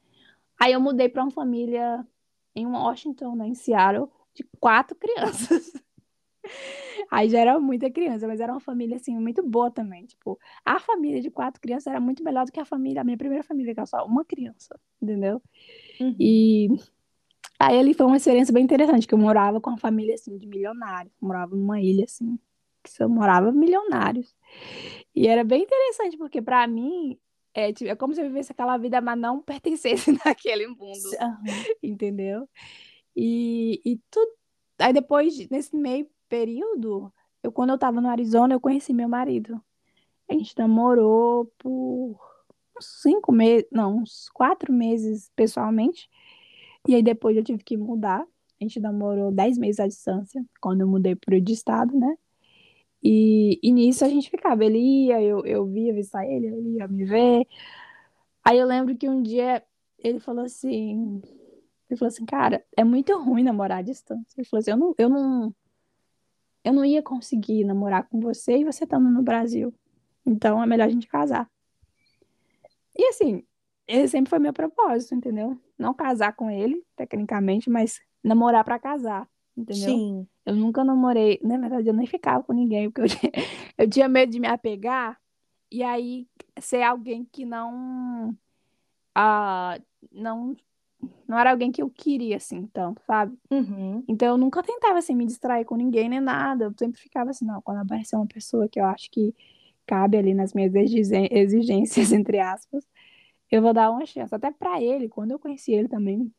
[0.59, 2.07] Aí eu mudei pra uma família
[2.55, 5.73] em Washington, né, em Seattle, de quatro crianças.
[7.11, 10.07] Aí já era muita criança, mas era uma família, assim, muito boa também.
[10.07, 13.17] Tipo, a família de quatro crianças era muito melhor do que a família, a minha
[13.17, 15.43] primeira família, que era só uma criança, entendeu?
[16.01, 16.15] Uhum.
[16.19, 16.69] E
[17.59, 20.47] aí ali foi uma experiência bem interessante, que eu morava com uma família, assim, de
[20.47, 21.13] milionários.
[21.21, 22.39] Morava numa ilha, assim,
[22.83, 24.35] que só morava milionários.
[25.15, 27.19] E era bem interessante, porque pra mim,
[27.53, 31.11] é, tipo, é como se eu vivesse aquela vida, mas não pertencesse naquele mundo
[31.83, 32.49] entendeu?
[33.17, 34.31] E, e tudo.
[34.79, 37.13] Aí depois, de- nesse meio período,
[37.43, 39.61] eu quando eu tava no Arizona, eu conheci meu marido.
[40.29, 42.19] A gente namorou por
[42.79, 46.09] uns cinco meses, não, uns quatro meses pessoalmente.
[46.89, 48.21] E aí depois eu tive que mudar.
[48.61, 52.15] A gente namorou dez meses à distância, quando eu mudei pro de estado, né?
[53.03, 54.65] E, e nisso a gente ficava.
[54.65, 57.47] Ele ia, eu, eu via visitar ele, ele ia me ver.
[58.45, 59.63] Aí eu lembro que um dia
[59.99, 61.21] ele falou assim.
[61.89, 64.35] Ele falou assim, cara, é muito ruim namorar à distância.
[64.39, 65.55] Ele falou assim, eu não, eu não,
[66.65, 69.75] eu não ia conseguir namorar com você e você estando no Brasil.
[70.25, 71.51] Então é melhor a gente casar.
[72.97, 73.45] E assim,
[73.87, 75.59] esse sempre foi meu propósito, entendeu?
[75.79, 79.89] Não casar com ele, tecnicamente, mas namorar pra casar, entendeu?
[79.89, 80.29] Sim.
[80.45, 83.33] Eu nunca namorei, na verdade, eu nem ficava com ninguém, porque eu tinha,
[83.79, 85.19] eu tinha medo de me apegar
[85.71, 86.27] e aí
[86.61, 88.37] ser alguém que não,
[89.15, 89.79] ah,
[90.11, 90.57] não,
[91.29, 93.37] não era alguém que eu queria, assim, tanto, sabe?
[93.51, 94.03] Uhum.
[94.09, 96.65] Então eu nunca tentava, assim, me distrair com ninguém nem nada.
[96.67, 99.35] Eu sempre ficava assim, não, quando aparecer uma pessoa que eu acho que
[99.87, 102.85] cabe ali nas minhas exigências, entre aspas,
[103.51, 104.35] eu vou dar uma chance.
[104.35, 106.33] Até pra ele, quando eu conheci ele também,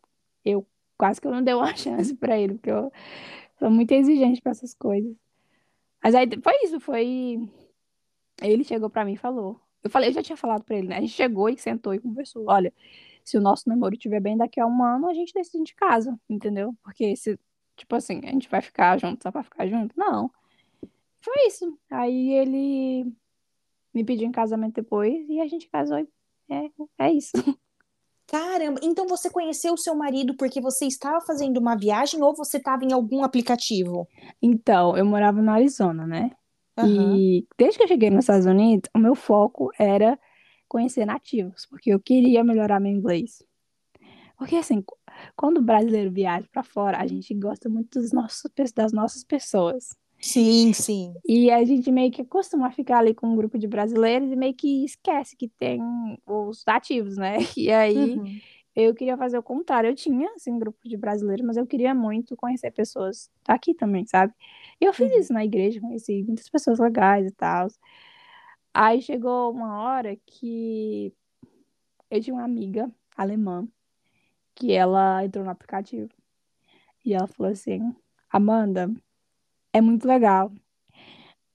[0.45, 0.65] eu
[1.01, 2.91] quase que eu não dei uma chance pra ele, porque eu
[3.57, 5.15] sou muito exigente pra essas coisas.
[6.03, 7.39] Mas aí foi isso, foi.
[8.41, 9.59] Ele chegou pra mim e falou.
[9.83, 10.97] Eu falei, eu já tinha falado pra ele, né?
[10.97, 12.45] A gente chegou e sentou e conversou.
[12.47, 12.71] Olha,
[13.25, 16.15] se o nosso namoro estiver bem daqui a um ano, a gente decide de casa,
[16.29, 16.75] entendeu?
[16.83, 17.39] Porque se,
[17.75, 19.93] tipo assim, a gente vai ficar junto só pra ficar junto?
[19.97, 20.31] Não.
[21.21, 21.79] Foi isso.
[21.89, 23.11] Aí ele
[23.93, 25.99] me pediu em casamento depois e a gente casou.
[25.99, 26.07] e
[26.49, 27.33] É, é isso.
[28.31, 32.57] Caramba, então você conheceu o seu marido porque você estava fazendo uma viagem ou você
[32.57, 34.07] estava em algum aplicativo?
[34.41, 36.31] Então, eu morava no Arizona, né?
[36.77, 37.17] Aham.
[37.17, 40.19] E desde que eu cheguei nos Estados Unidos, o meu foco era
[40.67, 43.43] conhecer nativos, porque eu queria melhorar meu inglês.
[44.37, 44.97] Porque assim, qu-
[45.35, 48.43] quando o brasileiro viaja pra fora, a gente gosta muito dos nossos,
[48.75, 49.89] das nossas pessoas.
[50.21, 51.21] Sim, sim.
[51.25, 54.53] E a gente meio que costuma ficar ali com um grupo de brasileiros e meio
[54.55, 55.79] que esquece que tem
[56.25, 57.37] os nativos, né?
[57.57, 58.41] E aí Uhum.
[58.75, 59.89] eu queria fazer o contrário.
[59.89, 64.05] Eu tinha, assim, um grupo de brasileiros, mas eu queria muito conhecer pessoas daqui também,
[64.07, 64.33] sabe?
[64.81, 65.19] E eu fiz Uhum.
[65.21, 67.67] isso na igreja, conheci muitas pessoas legais e tal.
[68.73, 71.13] Aí chegou uma hora que
[72.11, 73.67] eu tinha uma amiga alemã
[74.55, 76.09] que ela entrou no aplicativo
[77.05, 77.95] e ela falou assim:
[78.31, 78.91] Amanda,
[79.73, 80.51] é muito legal.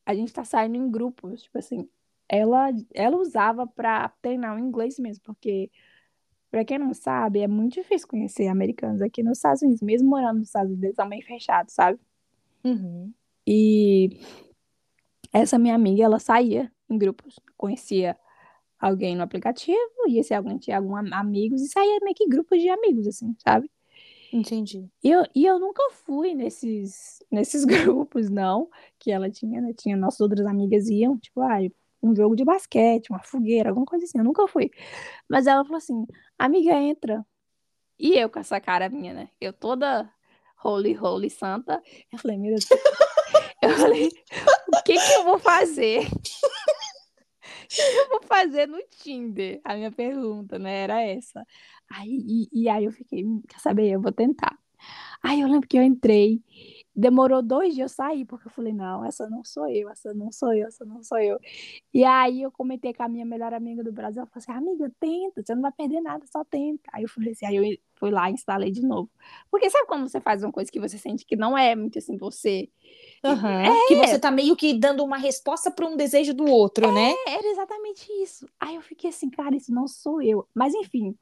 [0.05, 1.89] A gente tá saindo em grupos, tipo assim.
[2.29, 5.71] Ela, ela usava pra treinar o inglês mesmo, porque,
[6.51, 10.39] pra quem não sabe, é muito difícil conhecer americanos aqui nos Estados Unidos, mesmo morando
[10.39, 12.01] nos Estados Unidos, bem fechados, sabe?
[12.65, 13.13] Uhum.
[13.47, 14.19] E
[15.33, 18.17] essa minha amiga, ela saía em grupos, conhecia
[18.79, 22.69] alguém no aplicativo, e esse alguém tinha alguns amigos, e saía meio que grupos de
[22.69, 23.71] amigos, assim, sabe?
[24.33, 24.89] Entendi.
[25.03, 29.73] E eu, e eu nunca fui nesses, nesses grupos, não, que ela tinha, né?
[29.73, 31.59] Tinha nossas outras amigas iam, tipo, ah,
[32.03, 34.71] um jogo de basquete, uma fogueira, alguma coisa assim, eu nunca fui.
[35.29, 36.07] Mas ela falou assim,
[36.39, 37.25] amiga, entra.
[37.99, 39.29] E eu com essa cara minha, né?
[39.41, 40.11] Eu toda
[40.63, 41.83] holy, holy, santa.
[42.13, 42.69] Eu falei, meu Deus,
[43.63, 44.09] eu falei,
[44.69, 46.07] o que que eu vou fazer?
[47.79, 49.61] eu vou fazer no Tinder?
[49.65, 50.83] A minha pergunta, né?
[50.85, 51.45] Era essa.
[51.91, 53.91] Aí, e, e aí eu fiquei, hum, quer saber?
[53.93, 54.59] Eu vou tentar.
[55.23, 56.43] Aí eu lembro que eu entrei,
[56.97, 60.33] demorou dois dias eu sair, porque eu falei, não, essa não sou eu, essa não
[60.33, 61.39] sou eu, essa não sou eu.
[61.93, 64.91] E aí eu comentei com a minha melhor amiga do Brasil, ela falou assim, amiga,
[64.99, 66.83] tenta, você não vai perder nada, só tenta.
[66.93, 69.11] Aí eu falei assim, aí eu fui lá e instalei de novo.
[69.51, 72.17] Porque sabe quando você faz uma coisa que você sente que não é muito assim
[72.17, 72.71] você?
[73.23, 73.47] Uhum.
[73.47, 73.87] É.
[73.89, 77.15] Que você tá meio que dando uma resposta para um desejo do outro, é, né?
[77.27, 78.49] Era exatamente isso.
[78.59, 80.49] Aí eu fiquei assim, cara, isso não sou eu.
[80.55, 81.15] Mas enfim,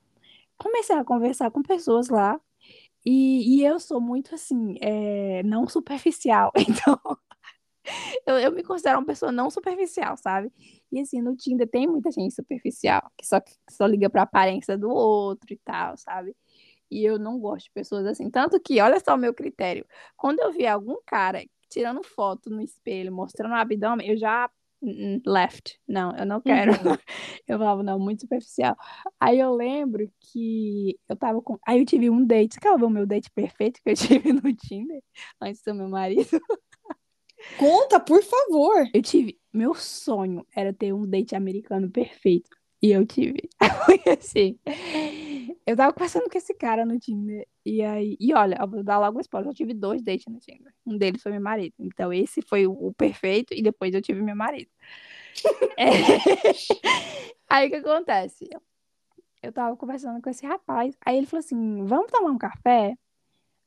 [0.56, 2.40] comecei a conversar com pessoas lá.
[3.04, 6.52] E, e eu sou muito assim, é, não superficial.
[6.68, 6.98] Então,
[8.26, 10.50] eu, eu me considero uma pessoa não superficial, sabe?
[10.90, 14.76] E assim, no Tinder tem muita gente superficial, que só, que só liga pra aparência
[14.78, 16.34] do outro e tal, sabe?
[16.90, 18.30] E eu não gosto de pessoas assim.
[18.30, 19.86] Tanto que, olha só o meu critério.
[20.16, 24.50] Quando eu vi algum cara tirando foto no espelho, mostrando o abdômen, eu já
[25.26, 25.78] left.
[25.86, 26.72] Não, eu não quero.
[26.72, 26.96] Uhum.
[27.46, 28.74] Eu falava, não, muito superficial.
[29.20, 31.58] Aí eu lembro que eu tava com.
[31.66, 32.54] Aí eu tive um date.
[32.54, 35.02] Você quer ver o meu date perfeito que eu tive no Tinder
[35.40, 36.26] antes do meu marido?
[37.58, 38.88] Conta, por favor.
[38.94, 39.38] Eu tive.
[39.52, 42.48] Meu sonho era ter um date americano perfeito.
[42.80, 43.48] E eu tive.
[43.84, 44.58] Foi assim.
[45.66, 47.46] Eu tava conversando com esse cara no Tinder.
[47.64, 48.16] E aí.
[48.20, 49.50] E olha, eu vou dar logo um spoiler.
[49.50, 50.72] Eu tive dois dates no Tinder.
[50.86, 51.74] Um deles foi meu marido.
[51.78, 53.54] Então, esse foi o, perfeito.
[53.54, 54.70] E depois eu tive meu marido.
[55.78, 55.88] é...
[57.48, 58.48] Aí o que acontece?
[59.42, 60.96] Eu tava conversando com esse rapaz.
[61.04, 62.96] Aí ele falou assim: vamos tomar um café?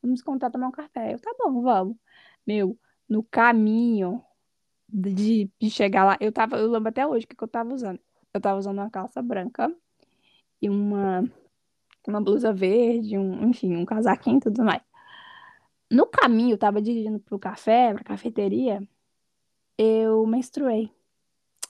[0.02, 1.14] Vamos contar tomar um café.
[1.14, 1.98] Eu, tá bom, vamos.
[2.46, 2.78] Meu,
[3.10, 4.24] no caminho
[4.88, 7.74] de, de chegar lá, eu tava, eu lembro até hoje o que, que eu tava
[7.74, 8.00] usando.
[8.34, 9.74] Eu tava usando uma calça branca
[10.62, 11.24] e uma,
[12.08, 14.82] uma blusa verde, um, enfim, um casaquinho e tudo mais.
[15.90, 18.82] No caminho, eu tava dirigindo pro café, pra cafeteria,
[19.78, 20.92] eu menstruei.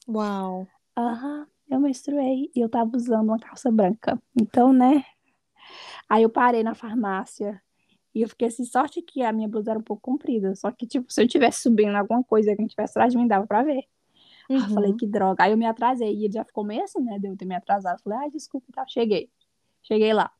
[0.08, 0.68] Uau.
[0.98, 4.22] Aham, eu menstruei e eu tava usando uma calça branca.
[4.40, 5.04] Então, né?
[6.10, 7.62] Aí eu parei na farmácia
[8.16, 10.56] e eu fiquei assim, sorte que a minha blusa era um pouco comprida.
[10.56, 13.20] Só que, tipo, se eu tivesse subindo alguma coisa que a gente tivesse atrás de
[13.20, 13.84] mim, dava pra ver.
[14.50, 14.58] Uhum.
[14.58, 15.44] Ah, falei, que droga.
[15.44, 16.16] Aí eu me atrasei.
[16.16, 17.20] E ele já ficou meio assim, né?
[17.20, 18.02] De eu ter me atrasado.
[18.02, 18.86] Falei, ai, desculpa, tá.
[18.88, 19.30] Cheguei.
[19.88, 20.32] Cheguei lá.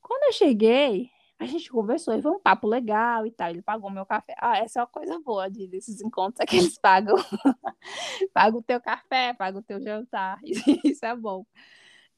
[0.00, 3.50] Quando eu cheguei, a gente conversou e foi um papo legal e tal.
[3.50, 4.34] Ele pagou meu café.
[4.38, 7.16] Ah, essa é uma coisa boa de, desses encontros é que eles pagam.
[8.32, 10.38] paga o teu café, paga o teu jantar.
[10.84, 11.44] Isso é bom.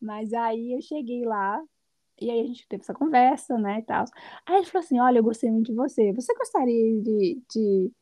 [0.01, 1.63] Mas aí eu cheguei lá,
[2.21, 4.05] e aí a gente teve essa conversa, né, e tal.
[4.45, 6.13] Aí ele falou assim, olha, eu gostei muito de você.
[6.13, 7.93] Você gostaria de, de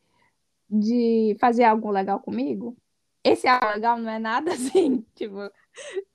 [0.69, 2.75] de fazer algo legal comigo,
[3.23, 5.37] esse algo legal não é nada assim, tipo,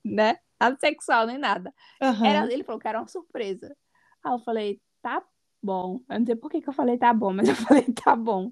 [0.03, 0.37] né?
[0.61, 1.73] Nada sexual nem nada.
[2.01, 2.25] Uhum.
[2.25, 3.75] Era, ele falou que era uma surpresa.
[4.23, 5.23] Aí eu falei, tá
[5.61, 6.01] bom.
[6.07, 8.51] Eu não sei por que, que eu falei tá bom, mas eu falei tá bom.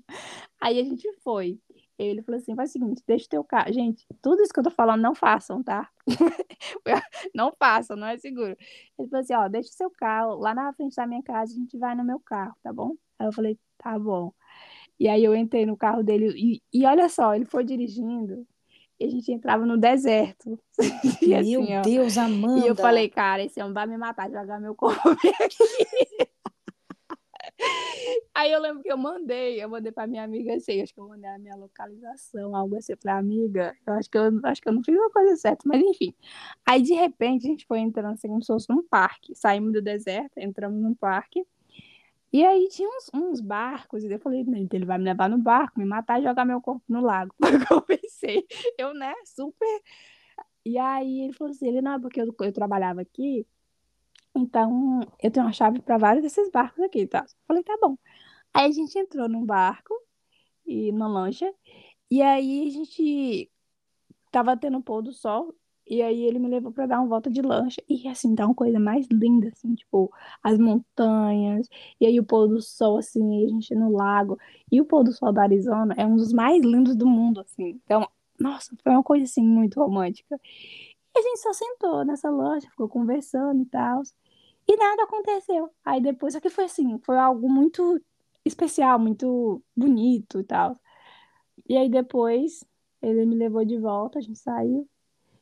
[0.59, 1.59] Aí a gente foi.
[1.97, 3.71] Ele falou assim: faz o seguinte, deixa o teu carro.
[3.73, 5.89] Gente, tudo isso que eu tô falando, não façam, tá?
[7.35, 8.55] não façam, não é seguro.
[8.97, 11.55] Ele falou assim: ó, deixa o seu carro lá na frente da minha casa, a
[11.55, 12.95] gente vai no meu carro, tá bom?
[13.19, 14.33] Aí eu falei: tá bom.
[14.99, 18.47] E aí eu entrei no carro dele e, e olha só, ele foi dirigindo
[18.99, 20.59] e a gente entrava no deserto.
[21.21, 22.65] E meu assim, Deus, Amanda!
[22.65, 25.09] E eu falei, cara, esse homem vai me matar, jogar meu corpo
[25.39, 26.29] aqui.
[28.33, 31.07] Aí eu lembro que eu mandei, eu mandei pra minha amiga assim, acho que eu
[31.07, 33.75] mandei a minha localização, algo assim, pra amiga.
[33.85, 36.13] Eu acho que eu acho que eu não fiz uma coisa certa, mas enfim.
[36.65, 39.35] Aí de repente a gente foi entrando assim como se fosse num parque.
[39.35, 41.45] Saímos do deserto, entramos num parque.
[42.31, 45.79] E aí tinha uns, uns barcos, e eu falei, ele vai me levar no barco,
[45.79, 47.33] me matar e jogar meu corpo no lago.
[47.71, 48.45] Eu pensei,
[48.77, 49.81] eu, né, super.
[50.65, 53.47] E aí ele falou assim, ele não, porque eu, eu trabalhava aqui,
[54.35, 57.19] então eu tenho uma chave para vários desses barcos aqui, tá?
[57.27, 57.97] Eu falei, tá bom.
[58.53, 59.93] Aí a gente entrou num barco
[60.65, 61.51] e numa lancha,
[62.11, 63.51] e aí a gente
[64.31, 65.55] tava tendo pôr do sol,
[65.89, 67.81] e aí ele me levou para dar uma volta de lancha.
[67.89, 70.11] E assim, tá uma coisa mais linda, assim, tipo,
[70.43, 71.67] as montanhas,
[71.99, 74.37] e aí o pôr do sol, assim, a gente no lago.
[74.71, 77.81] E o pôr do sol da Arizona é um dos mais lindos do mundo, assim.
[77.83, 78.07] Então,
[78.39, 80.39] nossa, foi uma coisa, assim, muito romântica.
[81.15, 84.03] E a gente só sentou nessa lancha, ficou conversando e tal.
[84.67, 85.69] E nada aconteceu.
[85.83, 87.99] Aí depois, só que foi assim, foi algo muito
[88.45, 90.79] especial, muito bonito e tal.
[91.67, 92.63] E aí depois
[93.01, 94.87] ele me levou de volta, a gente saiu.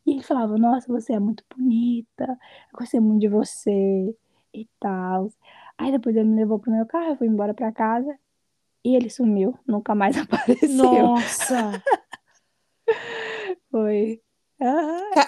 [0.07, 4.15] E ele falava, nossa, você é muito bonita, eu gostei muito de você
[4.53, 5.29] e tal.
[5.77, 8.17] Aí depois ele me levou pro meu carro, eu fui embora pra casa
[8.85, 10.69] e ele sumiu, nunca mais apareceu.
[10.69, 11.83] Nossa!
[13.69, 14.21] foi.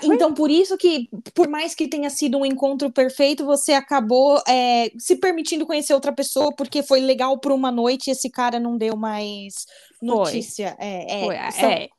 [0.04, 4.90] Então, por isso que, por mais que tenha sido um encontro perfeito, você acabou é,
[4.98, 8.78] se permitindo conhecer outra pessoa, porque foi legal por uma noite e esse cara não
[8.78, 9.68] deu mais
[10.02, 10.74] notícia.
[10.78, 10.88] Foi.
[10.88, 11.52] É, é, Foi.
[11.52, 11.70] São...
[11.70, 11.90] é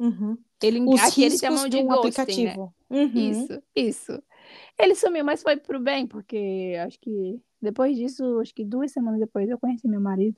[0.00, 0.38] Uhum.
[0.62, 2.50] Ele, Os aqui eles riscos chamam de de um ghosting, né?
[2.50, 2.74] aplicativo.
[2.90, 3.30] Uhum.
[3.30, 4.22] Isso, isso.
[4.78, 9.20] Ele sumiu, mas foi pro bem, porque acho que depois disso, acho que duas semanas
[9.20, 10.36] depois eu conheci meu marido.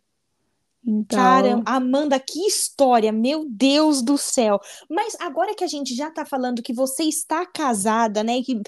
[1.08, 4.58] Cara, Então, Amanda, que história, meu Deus do céu.
[4.90, 8.42] Mas agora que a gente já tá falando que você está casada, né?
[8.42, 8.60] que-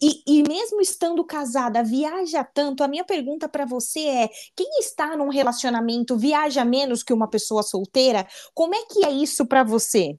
[0.00, 5.16] e, e mesmo estando casada, viaja tanto, a minha pergunta pra você é: quem está
[5.16, 8.26] num relacionamento viaja menos que uma pessoa solteira?
[8.54, 10.18] Como é que é isso pra você?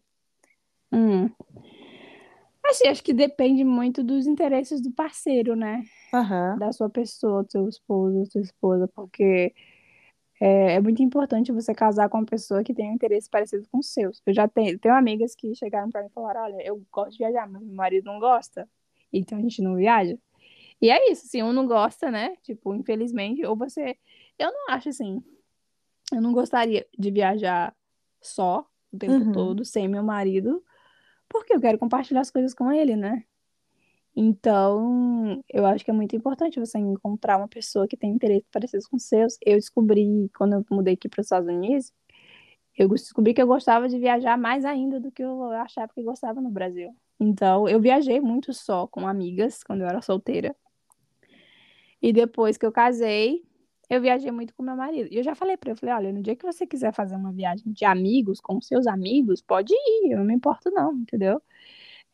[0.94, 1.30] Hum,
[2.66, 5.84] assim, acho que depende muito dos interesses do parceiro, né?
[6.14, 6.58] Aham.
[6.58, 9.54] Da sua pessoa, do seu esposo, da sua esposa, porque
[10.40, 13.80] é, é muito importante você casar com uma pessoa que tenha um interesse parecido com
[13.80, 14.22] os seus.
[14.26, 17.18] Eu já tenho, tenho amigas que chegaram pra mim e falaram: Olha, eu gosto de
[17.20, 18.68] viajar, mas meu marido não gosta,
[19.12, 20.18] então a gente não viaja.
[20.82, 22.36] E é isso, se um não gosta, né?
[22.44, 23.98] Tipo, infelizmente, ou você.
[24.38, 25.24] Eu não acho assim.
[26.14, 27.74] Eu não gostaria de viajar
[28.22, 29.32] só o tempo Uhum.
[29.32, 30.64] todo, sem meu marido,
[31.34, 33.26] porque eu quero compartilhar as coisas com ele, né?
[34.16, 38.86] Então, eu acho que é muito importante você encontrar uma pessoa que tem interesses parecidos
[38.86, 39.38] com os seus.
[39.44, 41.92] Eu descobri, quando eu mudei aqui para os Estados Unidos,
[42.78, 46.40] eu descobri que eu gostava de viajar mais ainda do que eu achava que gostava
[46.40, 46.96] no Brasil.
[47.20, 50.56] Então, eu viajei muito só com amigas quando eu era solteira.
[52.00, 53.44] E depois que eu casei,
[53.90, 55.10] eu viajei muito com meu marido.
[55.12, 57.16] E eu já falei pra ele, eu falei, olha, no dia que você quiser fazer
[57.16, 61.42] uma viagem de amigos, com seus amigos, pode ir, eu não me importo não, entendeu?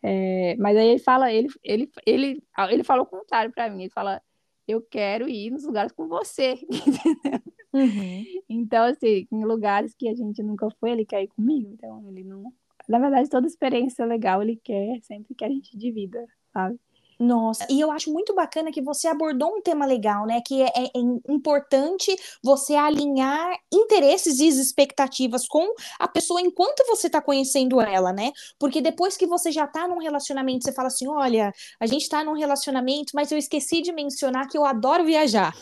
[0.01, 3.91] É, mas aí ele fala, ele, ele, ele, ele fala o contrário pra mim, ele
[3.91, 4.21] fala,
[4.67, 6.55] eu quero ir nos lugares com você.
[7.71, 8.25] Uhum.
[8.49, 11.69] Então, assim, em lugares que a gente nunca foi, ele quer ir comigo.
[11.71, 12.51] Então, ele não.
[12.88, 16.79] Na verdade, toda experiência legal ele quer sempre que a gente divida, sabe?
[17.21, 20.39] Nossa, e eu acho muito bacana que você abordou um tema legal, né?
[20.39, 25.67] Que é, é importante você alinhar interesses e expectativas com
[25.99, 28.32] a pessoa enquanto você tá conhecendo ela, né?
[28.58, 32.23] Porque depois que você já tá num relacionamento, você fala assim: olha, a gente tá
[32.23, 35.53] num relacionamento, mas eu esqueci de mencionar que eu adoro viajar.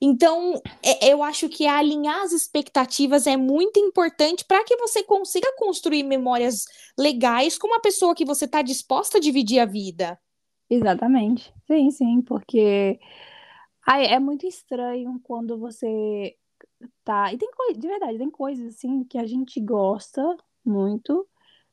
[0.00, 5.54] Então, é- eu acho que alinhar as expectativas é muito importante para que você consiga
[5.56, 6.64] construir memórias
[6.98, 10.18] legais com uma pessoa que você tá disposta a dividir a vida.
[10.68, 11.52] Exatamente.
[11.66, 12.98] Sim, sim, porque
[13.86, 16.36] ai, é muito estranho quando você
[17.04, 17.32] tá.
[17.32, 21.26] E tem coisa, de verdade, tem coisas assim que a gente gosta muito,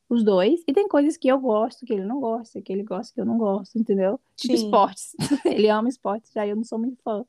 [0.09, 3.13] os dois, e tem coisas que eu gosto, que ele não gosta, que ele gosta,
[3.13, 4.19] que eu não gosto, entendeu?
[4.37, 4.65] Tipo Sim.
[4.65, 5.15] esportes.
[5.45, 7.25] Ele ama esportes, já eu não sou muito fã.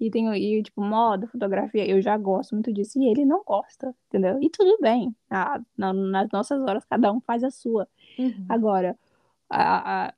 [0.00, 3.94] E tem, e, tipo, moda, fotografia, eu já gosto muito disso, e ele não gosta,
[4.08, 4.38] entendeu?
[4.42, 5.14] E tudo bem.
[5.30, 7.88] Ah, na- nas nossas horas, cada um faz a sua.
[8.18, 8.46] Uhum.
[8.48, 8.98] Agora,
[9.50, 10.14] a, a,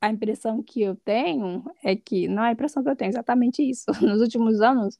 [0.00, 3.62] a impressão que eu tenho é que, não é a impressão que eu tenho, exatamente
[3.62, 3.86] isso.
[4.00, 4.98] Nos últimos anos,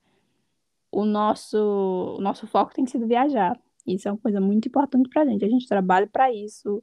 [0.93, 3.59] o nosso, o nosso foco tem sido viajar.
[3.87, 5.45] Isso é uma coisa muito importante pra gente.
[5.45, 6.83] A gente trabalha pra isso,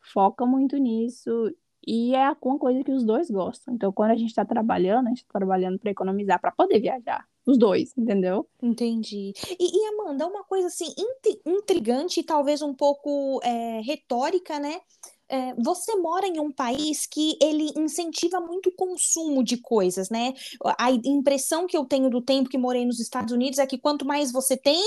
[0.00, 1.52] foca muito nisso,
[1.86, 3.74] e é uma coisa que os dois gostam.
[3.74, 7.24] Então, quando a gente tá trabalhando, a gente tá trabalhando pra economizar, pra poder viajar.
[7.46, 8.48] Os dois, entendeu?
[8.60, 9.32] Entendi.
[9.56, 14.80] E, e, Amanda, uma coisa assim intri- intrigante e talvez um pouco é, retórica, né?
[15.28, 20.32] É, você mora em um país que ele incentiva muito o consumo de coisas, né?
[20.78, 24.04] A impressão que eu tenho do tempo que morei nos Estados Unidos é que quanto
[24.06, 24.80] mais você tem,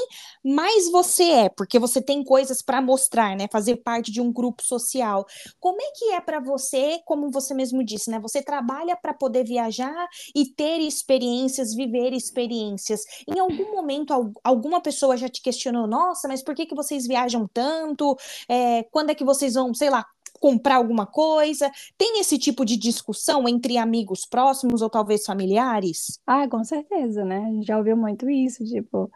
[0.43, 3.47] mais você é, porque você tem coisas para mostrar, né?
[3.51, 5.25] Fazer parte de um grupo social.
[5.59, 8.19] Como é que é para você, como você mesmo disse, né?
[8.19, 13.01] Você trabalha para poder viajar e ter experiências, viver experiências.
[13.27, 17.05] Em algum momento, al- alguma pessoa já te questionou, nossa, mas por que que vocês
[17.07, 18.15] viajam tanto?
[18.47, 20.05] É, quando é que vocês vão, sei lá,
[20.39, 21.71] comprar alguma coisa?
[21.97, 26.19] Tem esse tipo de discussão entre amigos próximos ou talvez familiares?
[26.25, 27.45] Ah, com certeza, né?
[27.45, 29.09] A gente já ouviu muito isso, tipo,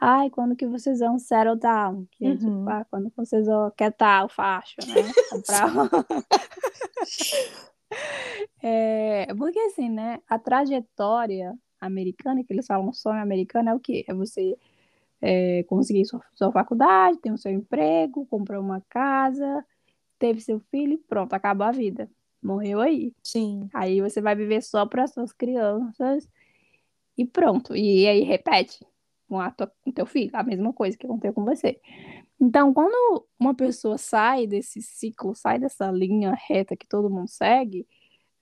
[0.00, 2.06] ai, quando que vocês vão settle down?
[2.12, 2.68] Que é tipo, Uhum.
[2.68, 4.94] ah, quando vocês vão quietar o facho, né?
[5.30, 5.70] Comprar.
[8.62, 10.18] É, porque assim, né?
[10.28, 14.04] A trajetória americana, que eles falam sonho americano, é o quê?
[14.08, 14.56] É você
[15.22, 19.64] é, conseguir sua, sua faculdade, ter o seu emprego, comprar uma casa,
[20.18, 22.10] teve seu filho pronto, acabou a vida.
[22.42, 23.12] Morreu aí.
[23.22, 23.68] Sim.
[23.74, 26.28] Aí você vai viver só para suas crianças
[27.16, 27.74] e pronto.
[27.74, 28.84] E aí repete
[29.28, 31.80] com, a tua, com teu filho, a mesma coisa que aconteceu com você.
[32.40, 37.86] Então, quando uma pessoa sai desse ciclo, sai dessa linha reta que todo mundo segue,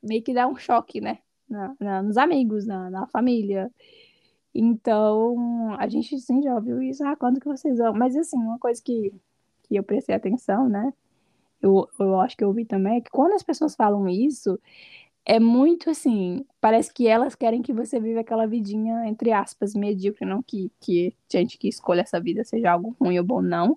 [0.02, 1.18] meio que dá um choque, né?
[1.48, 3.70] Na, na- nos amigos, na, na família.
[4.54, 7.04] Então, a gente sim já ouviu isso.
[7.04, 7.92] Ah, quando que vocês vão?
[7.94, 9.12] Mas assim, uma coisa que,
[9.64, 10.92] que eu prestei atenção, né?
[11.60, 14.58] Eu, eu acho que eu ouvi também, é que quando as pessoas falam isso,
[15.24, 20.26] é muito assim, parece que elas querem que você viva aquela vidinha, entre aspas, medíocre,
[20.26, 23.74] não que, que gente que escolha essa vida seja algo ruim ou bom, não,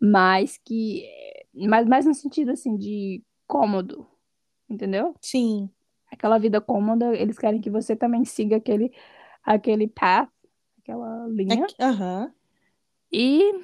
[0.00, 1.06] mas que
[1.54, 4.06] mas mais no sentido assim de cômodo,
[4.68, 5.14] entendeu?
[5.20, 5.70] Sim.
[6.12, 8.92] Aquela vida cômoda, eles querem que você também siga aquele
[9.42, 10.30] aquele path,
[10.82, 11.66] aquela linha.
[11.80, 12.24] Aham.
[12.24, 12.32] Uhum.
[13.10, 13.62] E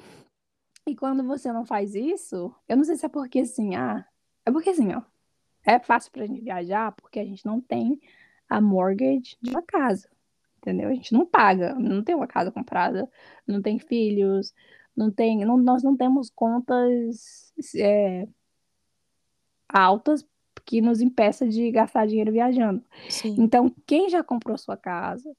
[0.85, 4.05] e quando você não faz isso, eu não sei se é porque assim, ah,
[4.45, 5.01] é porque assim, ó,
[5.63, 7.99] é fácil pra gente viajar porque a gente não tem
[8.47, 10.07] a mortgage de uma casa,
[10.57, 10.89] entendeu?
[10.89, 13.09] A gente não paga, não tem uma casa comprada,
[13.47, 14.53] não tem filhos,
[14.95, 18.27] não tem, não, nós não temos contas é,
[19.67, 20.25] altas
[20.63, 22.83] que nos impeça de gastar dinheiro viajando.
[23.09, 23.35] Sim.
[23.39, 25.35] Então, quem já comprou sua casa,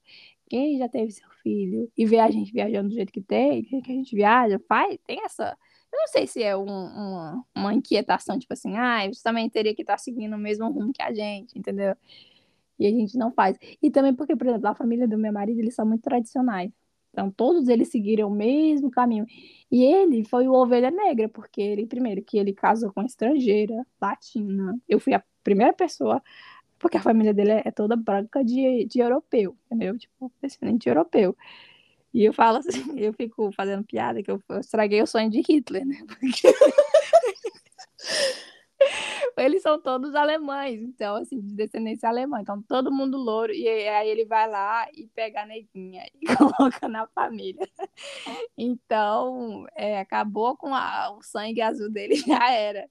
[0.48, 3.76] quem já teve seu filho e vê a gente viajando do jeito que tem, que
[3.76, 5.56] a gente viaja, faz, tem essa.
[5.92, 9.74] Eu não sei se é um, uma, uma inquietação, tipo assim, ah, você também teria
[9.74, 11.94] que estar tá seguindo o mesmo rumo que a gente, entendeu?
[12.78, 13.56] E a gente não faz.
[13.82, 16.70] E também porque, por exemplo, a família do meu marido, eles são muito tradicionais.
[17.16, 19.24] Então, todos eles seguiram o mesmo caminho.
[19.70, 24.78] E ele foi o ovelha negra, porque ele, primeiro, que ele casou com estrangeira, latina.
[24.86, 26.22] Eu fui a primeira pessoa,
[26.78, 29.98] porque a família dele é toda branca de, de europeu, entendeu?
[29.98, 31.36] Tipo, descendente de europeu.
[32.12, 32.68] E eu falo assim,
[32.98, 35.98] eu fico fazendo piada que eu, eu estraguei o sonho de Hitler, né?
[36.06, 36.48] Porque...
[39.36, 42.40] eles são todos alemães, então, assim, de descendência alemã.
[42.40, 43.52] Então, todo mundo louro.
[43.52, 47.68] E aí ele vai lá e pega a neguinha e coloca na família.
[48.56, 52.88] Então, é, acabou com a, o sangue azul dele, já era.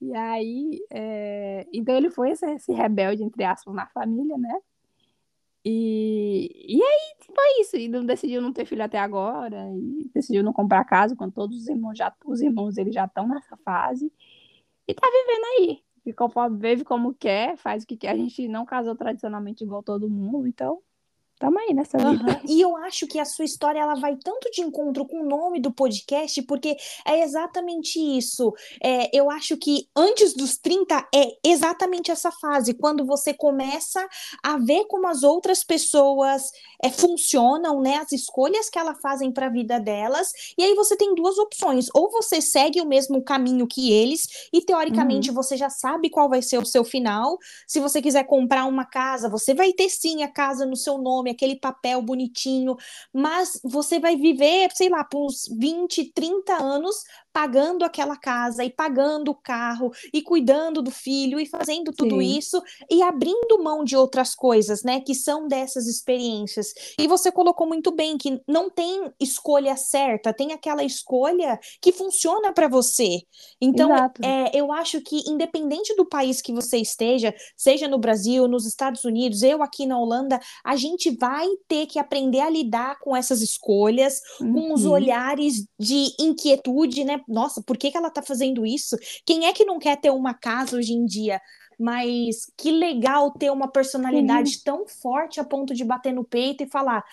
[0.00, 1.66] E aí, é...
[1.72, 4.54] então ele foi esse, esse, rebelde, entre aspas, na família, né?
[5.64, 7.76] E, e aí foi isso.
[7.76, 9.68] E decidiu não ter filho até agora.
[9.74, 13.26] E decidiu não comprar casa, quando todos os irmãos já, os irmãos ele já estão
[13.28, 14.12] nessa fase
[14.88, 15.82] e tá vivendo aí.
[16.06, 16.14] E
[16.56, 18.10] vive como quer, faz o que quer.
[18.10, 20.80] A gente não casou tradicionalmente igual todo mundo, então
[21.38, 22.40] Tamo aí nessa vida.
[22.42, 22.48] Uhum.
[22.48, 25.60] E eu acho que a sua história ela vai tanto de encontro com o nome
[25.60, 26.74] do podcast, porque
[27.06, 28.54] é exatamente isso.
[28.82, 34.06] É, eu acho que antes dos 30 é exatamente essa fase, quando você começa
[34.42, 36.50] a ver como as outras pessoas
[36.82, 37.96] é, funcionam, né?
[37.96, 40.32] As escolhas que elas fazem para a vida delas.
[40.56, 44.62] E aí você tem duas opções: ou você segue o mesmo caminho que eles, e
[44.62, 45.34] teoricamente uhum.
[45.34, 47.36] você já sabe qual vai ser o seu final.
[47.66, 51.25] Se você quiser comprar uma casa, você vai ter sim a casa no seu nome
[51.26, 52.76] nome, aquele papel bonitinho,
[53.12, 56.96] mas você vai viver, sei lá, por uns 20, 30 anos
[57.36, 62.38] pagando aquela casa e pagando o carro e cuidando do filho e fazendo tudo Sim.
[62.38, 66.72] isso e abrindo mão de outras coisas, né, que são dessas experiências.
[66.98, 72.54] E você colocou muito bem que não tem escolha certa, tem aquela escolha que funciona
[72.54, 73.20] para você.
[73.60, 78.64] Então, é, eu acho que independente do país que você esteja, seja no Brasil, nos
[78.64, 83.14] Estados Unidos, eu aqui na Holanda, a gente vai ter que aprender a lidar com
[83.14, 84.54] essas escolhas, uhum.
[84.54, 84.92] com os uhum.
[84.92, 87.20] olhares de inquietude, né?
[87.28, 88.96] Nossa, por que, que ela tá fazendo isso?
[89.24, 91.40] Quem é que não quer ter uma casa hoje em dia?
[91.78, 96.68] Mas que legal ter uma personalidade tão forte a ponto de bater no peito e
[96.68, 97.04] falar: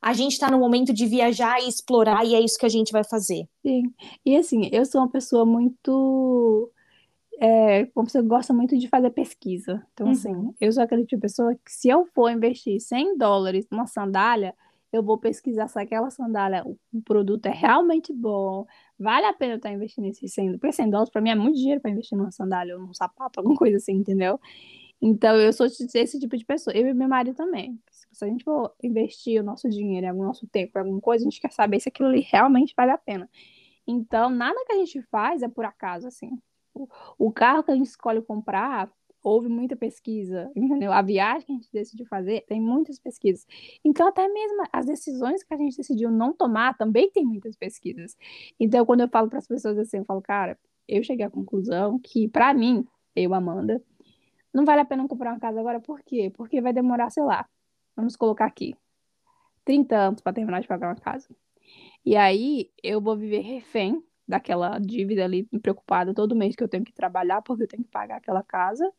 [0.00, 2.92] a gente está no momento de viajar e explorar, e é isso que a gente
[2.92, 3.48] vai fazer.
[3.64, 3.92] Sim.
[4.24, 6.70] E assim, eu sou uma pessoa muito.
[7.40, 9.84] É, uma pessoa que gosta muito de fazer pesquisa.
[9.92, 10.48] Então, assim, uhum.
[10.48, 13.86] assim, eu sou aquele tipo de pessoa que, se eu for investir 100 dólares numa
[13.86, 14.54] sandália,
[14.92, 18.66] eu vou pesquisar se aquela sandália, o produto é realmente bom,
[19.02, 21.56] vale a pena eu estar investindo nesse 100, porque 100 dólares para mim é muito
[21.56, 24.40] dinheiro para investir numa sandália ou num sapato, alguma coisa assim, entendeu?
[25.04, 26.76] Então, eu sou esse tipo de pessoa.
[26.76, 27.76] Eu e meu marido também.
[27.90, 31.40] Se a gente for investir o nosso dinheiro, o nosso tempo, alguma coisa, a gente
[31.40, 33.28] quer saber se aquilo ali realmente vale a pena.
[33.84, 36.30] Então, nada que a gente faz é por acaso, assim.
[37.18, 38.88] O carro que a gente escolhe comprar,
[39.22, 40.92] houve muita pesquisa, entendeu?
[40.92, 43.46] A viagem que a gente decidiu fazer tem muitas pesquisas.
[43.84, 48.16] Então, até mesmo as decisões que a gente decidiu não tomar também tem muitas pesquisas.
[48.58, 50.58] Então, quando eu falo para as pessoas assim, eu falo, cara,
[50.88, 53.82] eu cheguei à conclusão que, para mim, eu, Amanda,
[54.52, 56.30] não vale a pena comprar uma casa agora, por quê?
[56.34, 57.48] Porque vai demorar, sei lá,
[57.96, 58.74] vamos colocar aqui,
[59.64, 61.28] 30 anos para terminar de pagar uma casa.
[62.04, 66.84] E aí, eu vou viver refém daquela dívida ali, preocupada todo mês que eu tenho
[66.84, 68.90] que trabalhar porque eu tenho que pagar aquela casa.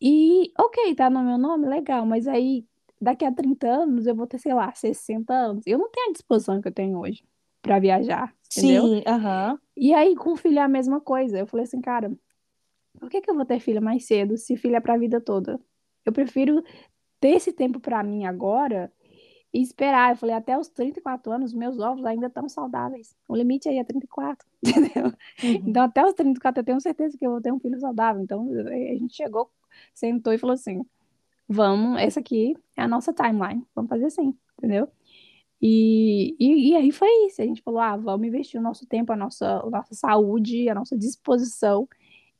[0.00, 2.64] E, ok, tá no meu nome, legal, mas aí
[3.00, 5.64] daqui a 30 anos eu vou ter, sei lá, 60 anos.
[5.66, 7.24] Eu não tenho a disposição que eu tenho hoje
[7.60, 8.84] para viajar, entendeu?
[8.84, 9.58] Sim, aham.
[9.76, 11.38] E aí com filho é a mesma coisa.
[11.38, 12.12] Eu falei assim, cara,
[12.98, 15.60] por que que eu vou ter filha mais cedo se filha é pra vida toda?
[16.04, 16.62] Eu prefiro
[17.20, 18.92] ter esse tempo para mim agora
[19.52, 20.12] e esperar.
[20.12, 23.14] Eu falei, até os 34 anos, meus ovos ainda estão saudáveis.
[23.28, 25.06] O limite aí é 34, entendeu?
[25.06, 25.62] Uhum.
[25.66, 28.22] Então, até os 34, eu tenho certeza que eu vou ter um filho saudável.
[28.22, 29.50] Então, a gente chegou,
[29.94, 30.82] sentou e falou assim:
[31.48, 34.88] vamos, essa aqui é a nossa timeline, vamos fazer assim, entendeu?
[35.60, 37.40] E, e, e, aí foi isso.
[37.40, 40.74] A gente falou: ah, vamos investir o nosso tempo, a nossa, a nossa saúde, a
[40.74, 41.88] nossa disposição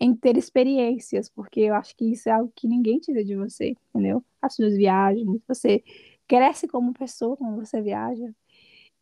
[0.01, 3.77] em ter experiências, porque eu acho que isso é algo que ninguém tira de você,
[3.95, 4.25] entendeu?
[4.41, 5.85] As suas viagens, você
[6.27, 8.35] cresce como pessoa quando você viaja.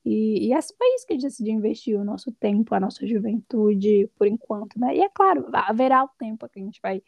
[0.04, 3.06] E, e é foi isso que a gente decidiu investir o nosso tempo, a nossa
[3.06, 4.96] juventude, por enquanto, né?
[4.96, 7.02] E é claro, haverá o tempo que a gente vai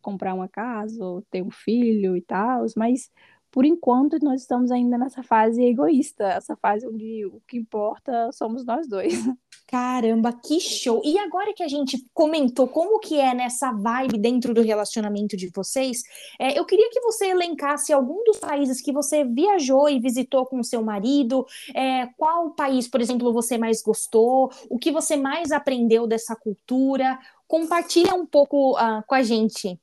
[0.00, 3.10] comprar uma casa ou ter um filho e tal, mas
[3.50, 8.64] por enquanto nós estamos ainda nessa fase egoísta, essa fase onde o que importa somos
[8.64, 9.12] nós dois.
[9.70, 11.00] Caramba, que show!
[11.04, 15.48] E agora que a gente comentou como que é nessa vibe dentro do relacionamento de
[15.54, 16.02] vocês,
[16.40, 20.58] é, eu queria que você elencasse algum dos países que você viajou e visitou com
[20.58, 21.46] o seu marido.
[21.72, 24.50] É, qual país, por exemplo, você mais gostou?
[24.68, 27.16] O que você mais aprendeu dessa cultura?
[27.46, 29.80] Compartilha um pouco uh, com a gente.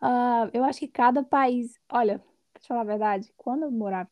[0.00, 1.74] Uh, eu acho que cada país.
[1.92, 4.08] Olha, pra te falar a verdade, quando eu morava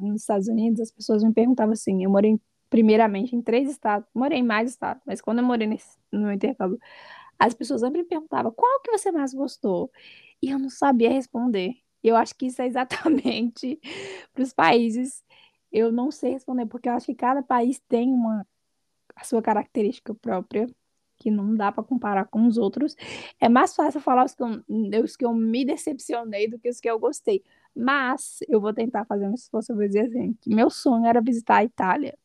[0.00, 2.40] nos Estados, Unidos, as pessoas me perguntavam assim: eu morei
[2.76, 6.78] primeiramente em três estados, morei em mais estados, mas quando eu morei nesse, no intercâmbio,
[7.38, 9.90] as pessoas sempre me perguntavam qual que você mais gostou?
[10.42, 11.74] E eu não sabia responder.
[12.04, 13.80] Eu acho que isso é exatamente
[14.34, 15.24] para os países.
[15.72, 18.46] Eu não sei responder, porque eu acho que cada país tem uma
[19.16, 20.68] a sua característica própria
[21.16, 22.94] que não dá para comparar com os outros.
[23.40, 26.78] É mais fácil falar os que, eu, os que eu me decepcionei do que os
[26.78, 27.42] que eu gostei.
[27.74, 31.56] Mas eu vou tentar fazer um esforço, eu vou dizer assim, meu sonho era visitar
[31.56, 32.18] a Itália.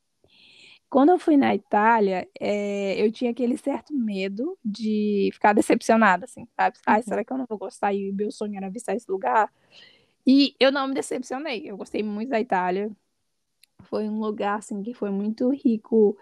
[0.91, 6.45] Quando eu fui na Itália, é, eu tinha aquele certo medo de ficar decepcionada, assim,
[6.53, 6.77] sabe?
[6.85, 7.03] Ai, uhum.
[7.03, 7.93] será que eu não vou gostar?
[7.93, 9.49] E meu sonho era visitar esse lugar.
[10.27, 11.63] E eu não me decepcionei.
[11.65, 12.91] Eu gostei muito da Itália.
[13.83, 16.17] Foi um lugar, assim, que foi muito rico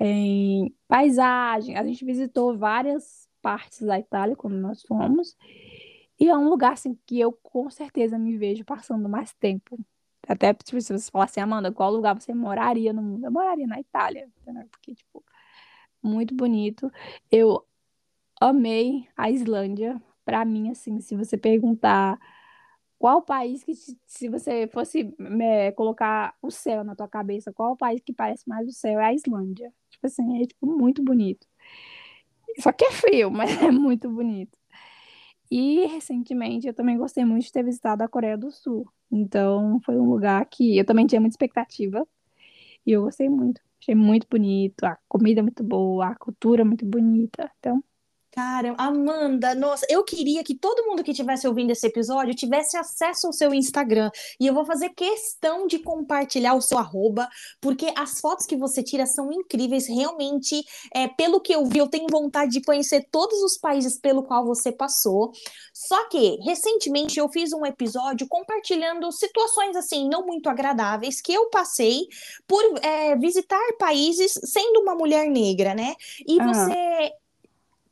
[0.00, 1.76] em paisagem.
[1.76, 5.36] A gente visitou várias partes da Itália quando nós fomos.
[6.18, 9.78] E é um lugar assim que eu com certeza me vejo passando mais tempo.
[10.28, 13.24] Até tipo, se você falar assim, Amanda, qual lugar você moraria no mundo?
[13.24, 14.28] Eu moraria na Itália?
[14.70, 15.24] Porque, tipo,
[16.02, 16.90] muito bonito.
[17.30, 17.64] Eu
[18.40, 20.00] amei a Islândia.
[20.24, 22.18] Para mim, assim, se você perguntar
[22.98, 28.00] qual país que, se você fosse é, colocar o céu na tua cabeça, qual país
[28.04, 28.98] que parece mais o céu?
[29.00, 29.72] É a Islândia.
[29.90, 31.46] Tipo assim, é tipo, muito bonito.
[32.58, 34.58] Só que é frio, mas é muito bonito.
[35.50, 38.90] E recentemente eu também gostei muito de ter visitado a Coreia do Sul.
[39.10, 42.06] Então foi um lugar que eu também tinha muita expectativa.
[42.86, 43.60] E eu gostei muito.
[43.80, 47.50] Achei muito bonito, a comida é muito boa, a cultura é muito bonita.
[47.58, 47.82] Então,
[48.36, 53.26] Cara, Amanda, nossa, eu queria que todo mundo que estivesse ouvindo esse episódio tivesse acesso
[53.26, 54.10] ao seu Instagram.
[54.38, 57.26] E eu vou fazer questão de compartilhar o seu arroba,
[57.62, 59.88] porque as fotos que você tira são incríveis.
[59.88, 60.62] Realmente,
[60.94, 64.44] é, pelo que eu vi, eu tenho vontade de conhecer todos os países pelo qual
[64.44, 65.32] você passou.
[65.72, 71.48] Só que, recentemente, eu fiz um episódio compartilhando situações assim, não muito agradáveis, que eu
[71.48, 72.06] passei
[72.46, 75.94] por é, visitar países sendo uma mulher negra, né?
[76.28, 76.46] E ah.
[76.52, 77.12] você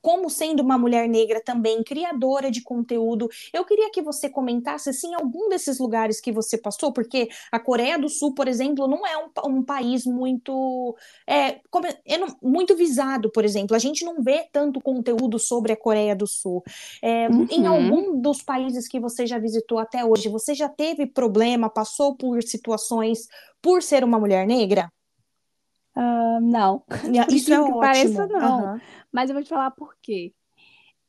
[0.05, 3.27] como sendo uma mulher negra também, criadora de conteúdo.
[3.55, 7.99] Eu queria que você comentasse assim algum desses lugares que você passou, porque a Coreia
[7.99, 10.95] do Sul, por exemplo, não é um, um país muito
[11.27, 11.53] é,
[12.05, 13.75] é muito visado, por exemplo.
[13.75, 16.63] A gente não vê tanto conteúdo sobre a Coreia do Sul.
[17.01, 17.47] É, uhum.
[17.51, 22.15] Em algum dos países que você já visitou até hoje, você já teve problema, passou
[22.15, 23.27] por situações
[23.63, 24.93] por ser uma mulher negra?
[25.97, 26.83] Uh, não.
[27.31, 27.81] Isso é ótimo.
[27.81, 28.75] Pareça, não.
[28.75, 28.81] Uhum.
[29.13, 30.33] Mas eu vou te falar por quê.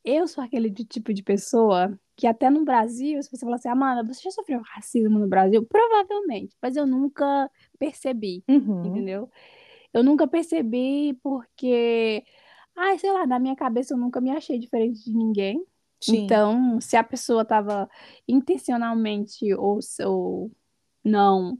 [0.04, 4.02] Eu sou aquele tipo de pessoa que até no Brasil, se você falar assim, Amanda,
[4.04, 5.66] você já sofreu racismo no Brasil?
[5.66, 8.86] Provavelmente, mas eu nunca percebi, uhum.
[8.86, 9.28] entendeu?
[9.92, 12.24] Eu nunca percebi porque,
[12.74, 15.62] ai, sei lá, na minha cabeça eu nunca me achei diferente de ninguém.
[16.00, 16.24] Sim.
[16.24, 17.88] Então, se a pessoa estava
[18.28, 20.50] intencionalmente ou, ou
[21.02, 21.58] não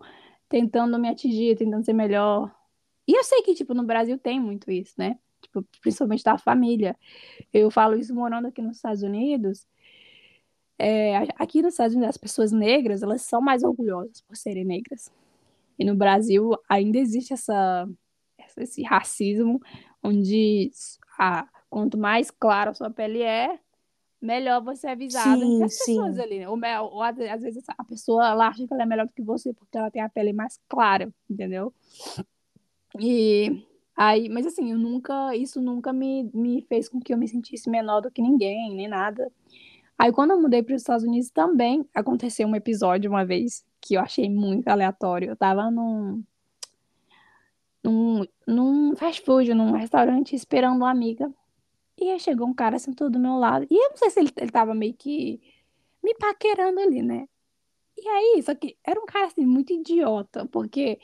[0.48, 2.54] tentando me atingir, tentando ser melhor,
[3.06, 5.18] e eu sei que, tipo, no Brasil tem muito isso, né?
[5.40, 6.96] Tipo, principalmente da família.
[7.52, 9.66] Eu falo isso morando aqui nos Estados Unidos.
[10.78, 15.10] É, aqui nos Estados Unidos, as pessoas negras, elas são mais orgulhosas por serem negras.
[15.78, 17.88] E no Brasil ainda existe essa,
[18.56, 19.60] esse racismo,
[20.02, 20.70] onde
[21.18, 23.58] a, quanto mais clara a sua pele é,
[24.20, 26.40] melhor você é avisado sim, as pessoas ali.
[26.40, 26.48] Né?
[26.48, 26.58] Ou,
[26.92, 29.90] ou, às vezes a pessoa acha que ela é melhor do que você porque ela
[29.90, 31.72] tem a pele mais clara, entendeu?
[32.98, 33.64] E
[33.96, 37.68] aí, mas assim, eu nunca, isso nunca me, me fez com que eu me sentisse
[37.70, 39.30] menor do que ninguém, nem nada.
[39.98, 43.94] Aí quando eu mudei para os Estados Unidos também aconteceu um episódio uma vez que
[43.94, 45.30] eu achei muito aleatório.
[45.30, 46.22] Eu tava num
[47.82, 51.32] num, num fast food, num restaurante esperando uma amiga.
[51.98, 53.66] E aí chegou um cara sentou do meu lado.
[53.70, 55.40] E eu não sei se ele, ele tava meio que
[56.02, 57.28] me paquerando ali, né?
[57.96, 60.98] E aí, só que era um cara assim, muito idiota, porque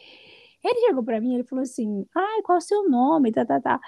[0.63, 3.33] ele chegou pra mim e ele falou assim: ai, qual é o seu nome?
[3.33, 3.81] Tá, tá, tá.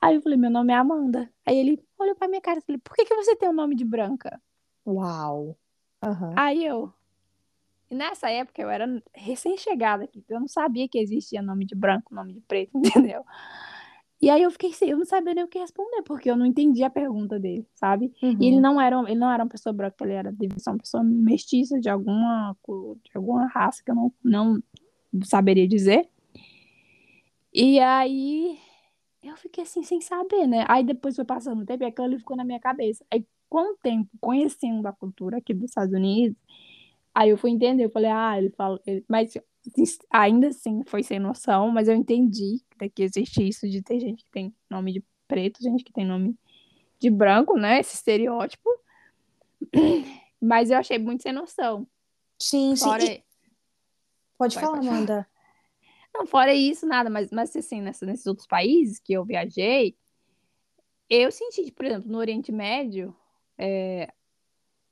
[0.00, 1.30] Aí eu falei: meu nome é Amanda.
[1.44, 3.74] Aí ele olhou pra minha cara e falou: por que, que você tem o nome
[3.74, 4.40] de branca?
[4.86, 5.56] Uau!
[6.04, 6.32] Uhum.
[6.36, 6.92] Aí eu.
[7.90, 12.12] Nessa época eu era recém-chegada aqui, então eu não sabia que existia nome de branco,
[12.14, 13.24] nome de preto, entendeu?
[14.20, 16.46] E aí eu fiquei sem, eu não sabia nem o que responder, porque eu não
[16.46, 18.12] entendi a pergunta dele, sabe?
[18.22, 18.36] Uhum.
[18.40, 20.78] E ele não era, ele não era uma pessoa branca, ele era devia ser uma
[20.78, 22.56] pessoa mestiça de alguma,
[23.04, 24.62] de alguma raça que eu não, não
[25.24, 26.08] saberia dizer.
[27.52, 28.58] E aí
[29.22, 30.64] eu fiquei assim, sem saber, né?
[30.68, 33.04] Aí depois foi passando o tempo e aquilo ficou na minha cabeça.
[33.10, 36.36] Aí com o tempo, conhecendo a cultura aqui dos Estados Unidos,
[37.14, 39.04] aí eu fui entender, eu falei, ah, ele fala, ele...
[39.08, 39.34] mas
[40.10, 42.60] ainda assim foi sem noção, mas eu entendi
[42.94, 46.36] que existe isso de ter gente que tem nome de preto, gente que tem nome
[46.98, 47.80] de branco, né?
[47.80, 48.68] Esse estereótipo.
[50.40, 51.86] Mas eu achei muito sem noção.
[52.38, 53.04] Sim, Fora...
[53.04, 53.22] sim.
[54.38, 55.26] Pode, pode falar, Amanda.
[56.14, 59.96] Não, fora isso, nada, mas, mas assim, nessa, nesses outros países que eu viajei,
[61.08, 63.14] eu senti, por exemplo, no Oriente Médio,
[63.58, 64.12] é,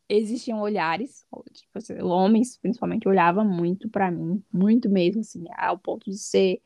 [0.09, 6.11] existiam olhares, tipo, assim, homens principalmente olhavam muito para mim, muito mesmo, assim, ao ponto
[6.11, 6.61] de ser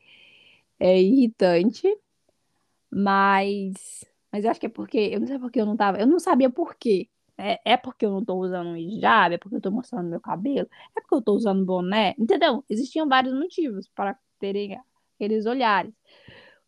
[0.79, 1.87] é, irritante,
[2.91, 6.07] mas, mas eu acho que é porque, eu não sei porque eu não tava, eu
[6.07, 7.07] não sabia por quê.
[7.39, 10.19] É, é porque eu não tô usando um hijab, é porque eu tô mostrando meu
[10.19, 12.65] cabelo, é porque eu tô usando boné, entendeu?
[12.69, 14.77] Existiam vários motivos para terem
[15.15, 15.93] aqueles olhares.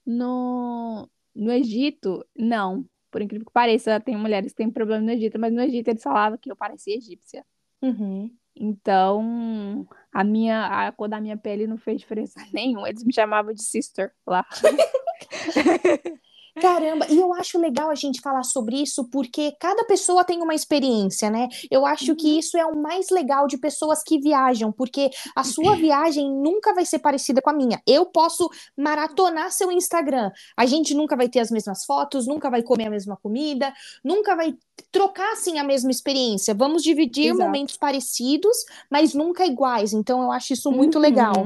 [0.06, 2.86] No, no Egito, não.
[3.12, 6.02] Por incrível que pareça, tem mulheres que têm problema no Egito, mas no Egito eles
[6.02, 7.46] falavam que eu parecia egípcia.
[7.82, 8.34] Uhum.
[8.56, 12.88] Então, a minha a cor da minha pele não fez diferença nenhuma.
[12.88, 14.46] Eles me chamavam de sister lá.
[16.60, 20.54] Caramba, e eu acho legal a gente falar sobre isso porque cada pessoa tem uma
[20.54, 21.48] experiência, né?
[21.70, 22.40] Eu acho que uhum.
[22.40, 26.86] isso é o mais legal de pessoas que viajam, porque a sua viagem nunca vai
[26.86, 27.82] ser parecida com a minha.
[27.88, 32.62] Eu posso maratonar seu Instagram, a gente nunca vai ter as mesmas fotos, nunca vai
[32.62, 33.74] comer a mesma comida,
[34.04, 34.54] nunca vai
[34.92, 36.54] trocar assim a mesma experiência.
[36.54, 37.44] Vamos dividir Exato.
[37.44, 38.58] momentos parecidos,
[38.90, 39.94] mas nunca iguais.
[39.94, 41.02] Então eu acho isso muito uhum.
[41.02, 41.46] legal.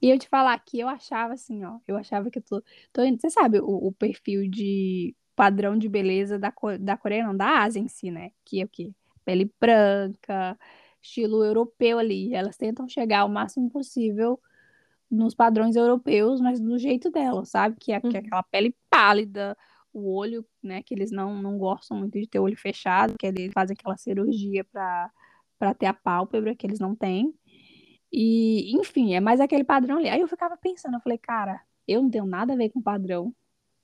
[0.00, 2.62] E eu te falar que eu achava assim, ó, eu achava que eu tô,
[2.92, 7.36] tô indo, você sabe o, o perfil de padrão de beleza da, da Coreia, não,
[7.36, 8.30] da Ásia em si, né?
[8.44, 8.92] Que é o quê?
[9.24, 10.58] Pele branca,
[11.02, 12.34] estilo europeu ali.
[12.34, 14.40] Elas tentam chegar o máximo possível
[15.10, 17.76] nos padrões europeus, mas do jeito delas, sabe?
[17.78, 18.26] Que é, que é uhum.
[18.26, 19.56] aquela pele pálida,
[19.92, 20.82] o olho, né?
[20.82, 23.96] Que eles não, não gostam muito de ter o olho fechado, que eles fazem aquela
[23.96, 25.10] cirurgia para
[25.58, 27.34] para ter a pálpebra que eles não têm.
[28.12, 30.08] E, enfim, é mais aquele padrão ali.
[30.08, 32.82] Aí eu ficava pensando, eu falei, cara, eu não tenho nada a ver com o
[32.82, 33.34] padrão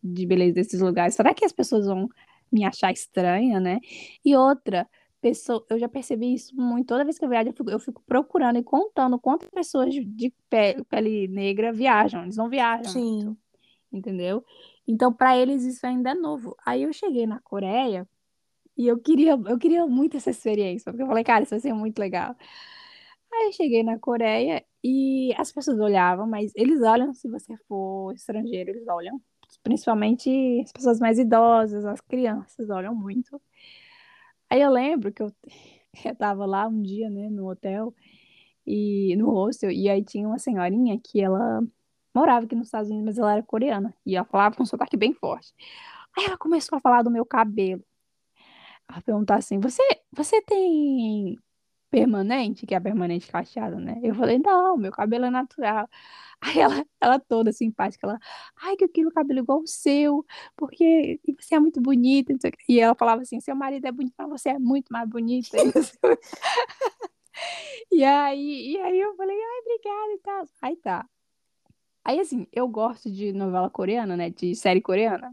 [0.03, 1.15] de beleza desses lugares.
[1.15, 2.09] Será que as pessoas vão
[2.51, 3.81] me achar estranha, né?
[4.25, 4.89] E outra,
[5.21, 6.89] pessoa, eu já percebi isso muito.
[6.89, 10.35] Toda vez que eu viajo, eu fico, eu fico procurando e contando quantas pessoas de
[10.51, 12.25] pele, pele negra viajam.
[12.25, 12.93] Eles não viajam.
[12.93, 13.25] Sim.
[13.25, 13.39] Muito,
[13.93, 14.45] entendeu?
[14.87, 16.57] Então, para eles, isso ainda é novo.
[16.67, 18.07] Aí eu cheguei na Coreia
[18.77, 21.73] e eu queria, eu queria muito essa experiência, porque eu falei, cara, isso vai ser
[21.73, 22.35] muito legal.
[23.33, 28.13] Aí eu cheguei na Coreia e as pessoas olhavam, mas eles olham se você for
[28.15, 29.21] estrangeiro, eles olham.
[29.63, 30.31] Principalmente
[30.65, 33.41] as pessoas mais idosas, as crianças olham muito.
[34.51, 35.33] Aí eu lembro que eu,
[36.05, 37.95] eu tava lá um dia, né, no hotel,
[38.67, 41.63] e no hostel, e aí tinha uma senhorinha que ela
[42.15, 44.97] morava aqui nos Estados Unidos, mas ela era coreana, e ela falava com um sotaque
[44.97, 45.53] bem forte.
[46.17, 47.83] Aí ela começou a falar do meu cabelo.
[48.89, 51.39] Ela perguntou assim: Você, você tem
[51.93, 54.01] permanente, que é a permanente cacheada, né?
[54.03, 55.87] Eu falei, não, meu cabelo é natural.
[56.41, 58.19] Aí ela, ela toda simpática, ela,
[58.57, 60.25] ai, que eu quero o cabelo igual o seu,
[60.57, 62.33] porque você é muito bonita.
[62.69, 65.57] E ela falava assim, seu marido é bonito, mas você é muito mais bonita.
[67.93, 70.49] e aí, e aí eu falei, ai, obrigada e tal.
[70.63, 71.07] Aí tá.
[72.05, 74.31] Aí, assim, eu gosto de novela coreana, né?
[74.31, 75.33] De série coreana.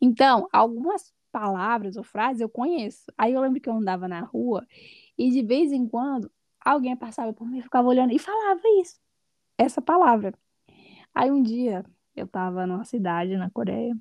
[0.00, 3.06] Então, algumas palavras ou frases eu conheço.
[3.18, 4.64] Aí eu lembro que eu andava na rua
[5.18, 6.30] e de vez em quando,
[6.64, 8.98] alguém passava por mim, ficava olhando e falava isso,
[9.58, 10.34] essa palavra.
[11.14, 11.84] Aí um dia,
[12.16, 13.96] eu tava numa cidade na Coreia,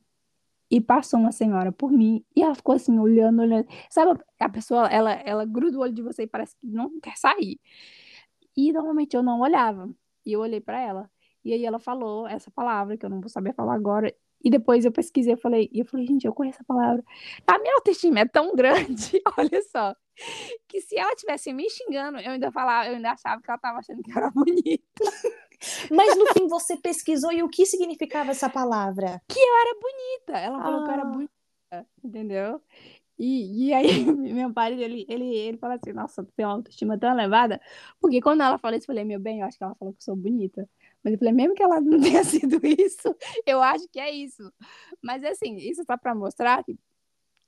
[0.72, 3.68] e passou uma senhora por mim, e ela ficou assim, olhando, olhando.
[3.92, 7.16] Sabe, a pessoa, ela, ela gruda o olho de você e parece que não quer
[7.16, 7.60] sair.
[8.58, 9.88] E normalmente eu não olhava,
[10.26, 11.12] e eu olhei para ela.
[11.46, 14.86] E aí ela falou essa palavra, que eu não vou saber falar agora, e depois
[14.86, 17.04] eu pesquisei, eu falei, e eu falei, gente, eu conheço essa palavra.
[17.48, 19.96] A minha autoestima é tão grande, olha só,
[20.68, 23.80] que se ela tivesse me xingando, eu ainda falava, eu ainda achava que ela estava
[23.80, 25.04] achando que eu era bonita.
[25.90, 29.22] Mas no fim você pesquisou e o que significava essa palavra?
[29.30, 30.40] Que eu era bonita.
[30.40, 30.84] Ela falou ah.
[30.84, 31.06] que eu era ah.
[31.06, 32.62] bonita, entendeu?
[33.18, 36.98] E, e aí, meu marido, ele, ele, ele fala assim, nossa, tu tem uma autoestima
[36.98, 37.62] tão elevada,
[38.00, 40.00] porque quando ela falou isso, eu falei, meu bem, eu acho que ela falou que
[40.00, 40.68] eu sou bonita.
[41.04, 44.52] Mas eu falei, mesmo que ela não tenha sido isso, eu acho que é isso.
[45.02, 46.78] Mas assim, isso tá para mostrar que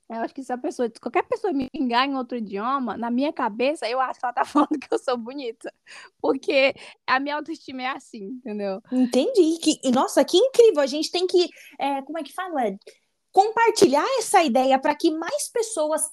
[0.08, 3.10] eu acho que se a pessoa, se qualquer pessoa me xingar em outro idioma, na
[3.10, 5.74] minha cabeça, eu acho que ela tá falando que eu sou bonita.
[6.22, 6.76] Porque
[7.08, 8.82] a minha autoestima é assim, entendeu?
[8.92, 9.58] Entendi.
[9.60, 10.82] Que, nossa, que incrível.
[10.82, 11.50] A gente tem que,
[11.80, 12.62] é, como é que fala?
[13.32, 16.04] Compartilhar essa ideia para que mais pessoas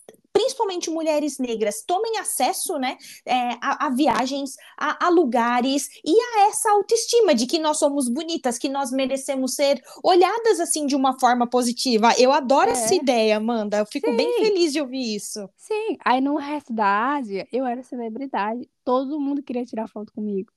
[0.42, 6.48] principalmente mulheres negras, tomem acesso né, é, a, a, viagens, a, a, lugares e a
[6.48, 11.18] essa autoestima de que nós somos bonitas, que nós merecemos ser olhadas assim de uma
[11.18, 12.12] forma positiva.
[12.18, 12.72] Eu adoro é.
[12.72, 13.78] essa ideia, Amanda.
[13.78, 14.16] Eu fico Sim.
[14.16, 15.48] bem feliz de ouvir isso.
[15.56, 20.52] Sim, aí no resto da Ásia, eu era celebridade todo mundo queria tirar foto comigo.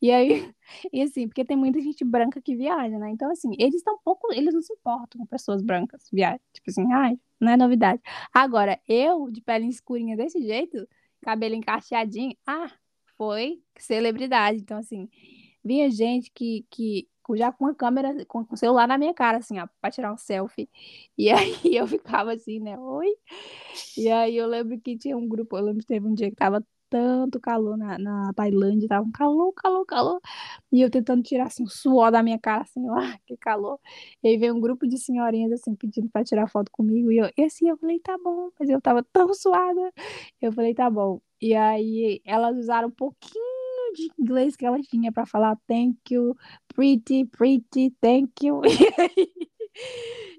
[0.00, 0.52] E aí,
[0.92, 3.10] e assim, porque tem muita gente branca que viaja, né?
[3.10, 6.40] Então, assim, eles estão pouco, eles não se importam com pessoas brancas viajam.
[6.52, 8.00] Tipo assim, ai, não é novidade.
[8.32, 10.86] Agora, eu, de pele escurinha desse jeito,
[11.22, 12.70] cabelo encaixadinho, ah,
[13.16, 14.58] foi celebridade.
[14.60, 15.08] Então, assim,
[15.64, 19.58] vinha gente que, que já com a câmera, com o celular na minha cara, assim,
[19.58, 20.68] ó, pra tirar um selfie.
[21.16, 22.78] E aí eu ficava assim, né?
[22.78, 23.08] Oi.
[23.96, 26.36] E aí eu lembro que tinha um grupo, eu lembro que teve um dia que
[26.36, 30.20] tava tanto calor na, na Tailândia, tava um calor, calor, calor.
[30.72, 33.78] E eu tentando tirar assim, o suor da minha cara, assim, ah, que calor.
[34.22, 37.10] E aí veio um grupo de senhorinhas assim pedindo para tirar foto comigo.
[37.12, 39.92] E, eu, e assim, eu falei, tá bom, mas eu tava tão suada.
[40.40, 41.20] Eu falei, tá bom.
[41.40, 43.44] E aí elas usaram um pouquinho
[43.94, 46.36] de inglês que elas tinham para falar thank you,
[46.74, 48.60] pretty, pretty, thank you.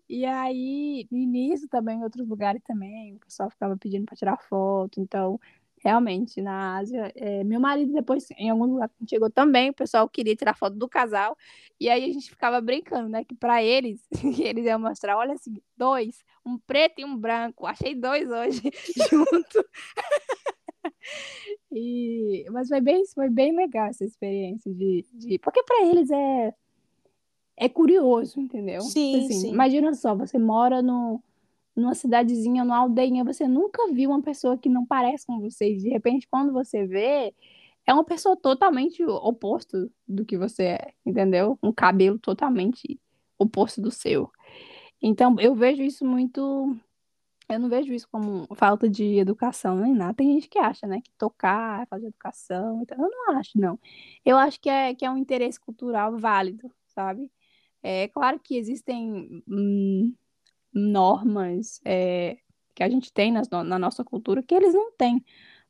[0.09, 4.37] E aí, e nisso também, em outros lugares também, o pessoal ficava pedindo para tirar
[4.37, 4.99] foto.
[4.99, 5.39] Então,
[5.84, 7.11] realmente, na Ásia.
[7.15, 10.75] É, meu marido, depois, em algum lugar que chegou também, o pessoal queria tirar foto
[10.75, 11.36] do casal.
[11.79, 13.23] E aí a gente ficava brincando, né?
[13.23, 13.99] Que para eles,
[14.39, 17.65] eles iam mostrar, olha assim, dois, um preto e um branco.
[17.65, 18.61] Achei dois hoje
[19.09, 19.65] junto.
[21.71, 25.05] e, mas foi bem, foi bem legal essa experiência de.
[25.13, 25.39] de...
[25.39, 26.53] Porque para eles é.
[27.57, 28.82] É curioso, entendeu?
[28.82, 29.51] Sim, assim, sim.
[29.51, 31.21] Imagina só, você mora no,
[31.76, 35.76] numa cidadezinha, numa aldeinha, você nunca viu uma pessoa que não parece com você.
[35.76, 37.34] De repente, quando você vê,
[37.86, 41.57] é uma pessoa totalmente oposto do que você é, entendeu?
[41.63, 42.99] Um cabelo totalmente
[43.38, 44.32] oposto do seu.
[45.01, 46.76] Então, eu vejo isso muito.
[47.49, 50.13] Eu não vejo isso como falta de educação nem nada.
[50.13, 52.82] Tem gente que acha, né, que tocar é de educação.
[52.82, 53.80] Então, eu não acho, não.
[54.26, 57.30] Eu acho que é, que é um interesse cultural válido, sabe?
[57.84, 60.13] É claro que existem hum,
[60.74, 62.38] normas é,
[62.74, 65.24] que a gente tem na, na nossa cultura que eles não têm.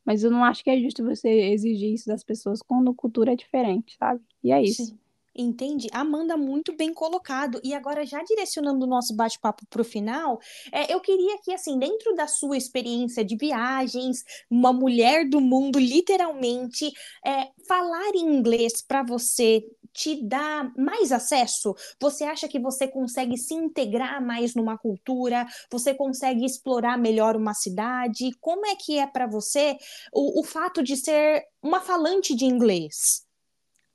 [0.03, 3.33] Mas eu não acho que é justo você exigir isso das pessoas quando a cultura
[3.33, 4.21] é diferente, sabe?
[4.43, 4.85] E é isso.
[4.85, 4.97] Sim.
[5.33, 5.87] Entendi.
[5.93, 7.61] Amanda, muito bem colocado.
[7.63, 10.39] E agora, já direcionando o nosso bate-papo para o final,
[10.71, 15.79] é, eu queria que, assim, dentro da sua experiência de viagens, uma mulher do mundo,
[15.79, 16.91] literalmente,
[17.25, 19.63] é, falar inglês para você
[19.93, 21.75] te dá mais acesso?
[21.99, 25.45] Você acha que você consegue se integrar mais numa cultura?
[25.71, 28.31] Você consegue explorar melhor uma cidade?
[28.39, 29.77] Como é que é para você
[30.13, 33.25] o, o fato de ser uma falante de inglês?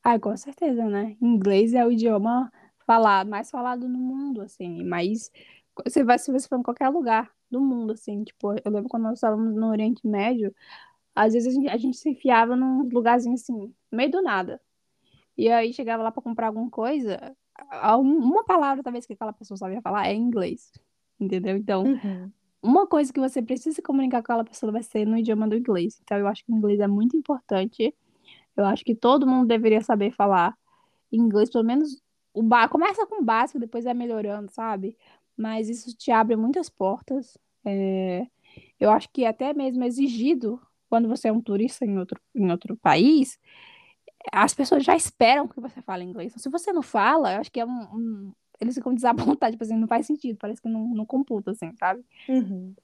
[0.02, 1.16] Ah, com certeza, né?
[1.20, 2.50] Inglês é o idioma
[2.86, 5.30] falado, mais falado no mundo, assim, mas
[5.84, 9.04] você vai se você for em qualquer lugar do mundo, assim, tipo, eu lembro quando
[9.04, 10.54] nós estávamos no Oriente Médio,
[11.14, 14.60] às vezes a gente, a gente se enfiava num lugarzinho assim, meio do nada.
[15.36, 17.36] E aí chegava lá para comprar alguma coisa,
[18.00, 20.72] uma palavra talvez que aquela pessoa sabia falar é inglês,
[21.20, 21.56] entendeu?
[21.56, 22.30] Então, uhum.
[22.62, 26.00] uma coisa que você precisa comunicar com aquela pessoa vai ser no idioma do inglês.
[26.02, 27.94] Então, eu acho que o inglês é muito importante.
[28.56, 30.56] Eu acho que todo mundo deveria saber falar
[31.12, 32.00] inglês, pelo menos
[32.32, 32.68] o ba...
[32.68, 34.96] começa com o básico, depois vai melhorando, sabe?
[35.36, 37.36] Mas isso te abre muitas portas.
[37.64, 38.26] É...
[38.80, 42.76] Eu acho que até mesmo exigido quando você é um turista em outro, em outro
[42.76, 43.38] país,
[44.32, 46.32] as pessoas já esperam que você fale inglês.
[46.32, 49.64] Então, se você não fala, eu acho que é um, um eles ficam desapontados, tipo
[49.64, 52.02] assim, não faz sentido, parece que não, não computa, assim, sabe?
[52.28, 52.74] Uhum.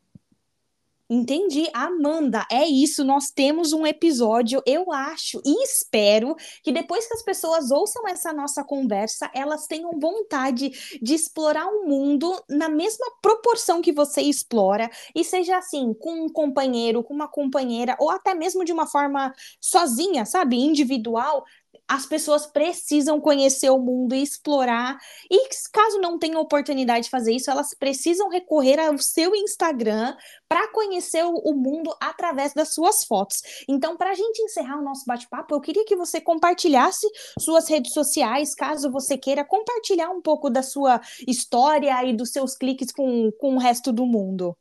[1.14, 1.68] Entendi.
[1.74, 3.04] Amanda, é isso.
[3.04, 8.32] Nós temos um episódio, eu acho e espero que depois que as pessoas ouçam essa
[8.32, 10.70] nossa conversa, elas tenham vontade
[11.02, 16.28] de explorar o mundo na mesma proporção que você explora, e seja assim, com um
[16.30, 20.56] companheiro, com uma companheira, ou até mesmo de uma forma sozinha, sabe?
[20.56, 21.44] Individual,
[21.92, 24.96] as pessoas precisam conhecer o mundo e explorar.
[25.30, 30.16] E caso não tenham oportunidade de fazer isso, elas precisam recorrer ao seu Instagram
[30.48, 33.42] para conhecer o, mundo através das suas fotos.
[33.68, 37.06] Então, para a gente encerrar o nosso bate-papo, eu queria que você compartilhasse
[37.38, 42.56] suas redes sociais, caso você queira compartilhar um pouco da sua história e dos seus
[42.56, 44.56] cliques com, com o resto do mundo.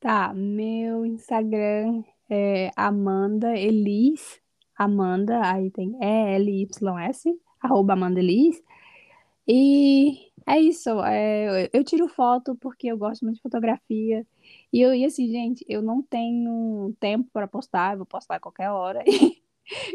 [0.00, 4.41] Tá, meu Instagram é Amanda Elis,
[4.84, 7.30] Amanda, aí tem E-L-Y-S,
[7.60, 8.62] arroba Amanda Elis.
[9.46, 14.26] E é isso, é, eu tiro foto porque eu gosto muito de fotografia.
[14.72, 18.40] E, eu, e assim, gente, eu não tenho tempo para postar, eu vou postar a
[18.40, 19.02] qualquer hora.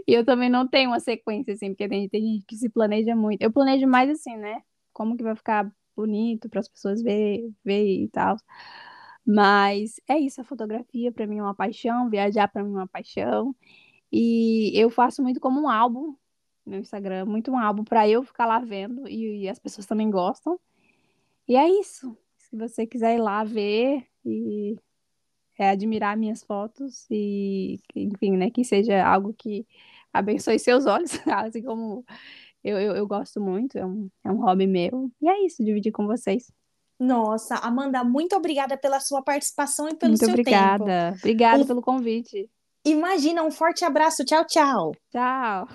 [0.07, 3.15] E eu também não tenho uma sequência, assim, porque tem, tem gente que se planeja
[3.15, 3.41] muito.
[3.41, 4.61] Eu planejo mais assim, né?
[4.93, 8.38] Como que vai ficar bonito para as pessoas ver, ver e tal.
[9.25, 12.88] Mas é isso, a fotografia para mim é uma paixão, viajar para mim é uma
[12.88, 13.55] paixão.
[14.12, 16.16] E eu faço muito como um álbum
[16.66, 20.10] no Instagram, muito um álbum para eu ficar lá vendo e, e, as pessoas também
[20.10, 20.60] gostam.
[21.47, 22.16] E é isso.
[22.38, 24.78] Se você quiser ir lá ver e
[25.58, 29.66] é, admirar minhas fotos e, enfim, né, que seja algo que
[30.14, 32.05] abençoe seus olhos, assim como
[32.64, 35.10] eu, eu, eu gosto muito, é um, é um hobby meu.
[35.22, 36.51] E é isso, dividir com vocês.
[36.99, 40.84] Nossa, Amanda, muito obrigada pela sua participação e pelo muito seu obrigada.
[40.84, 40.86] tempo.
[40.86, 41.18] Obrigada.
[41.20, 42.49] Obrigada pelo convite.
[42.88, 44.23] Imagina, um forte abraço.
[44.23, 44.95] Tchau, tchau.
[45.11, 45.67] Tchau.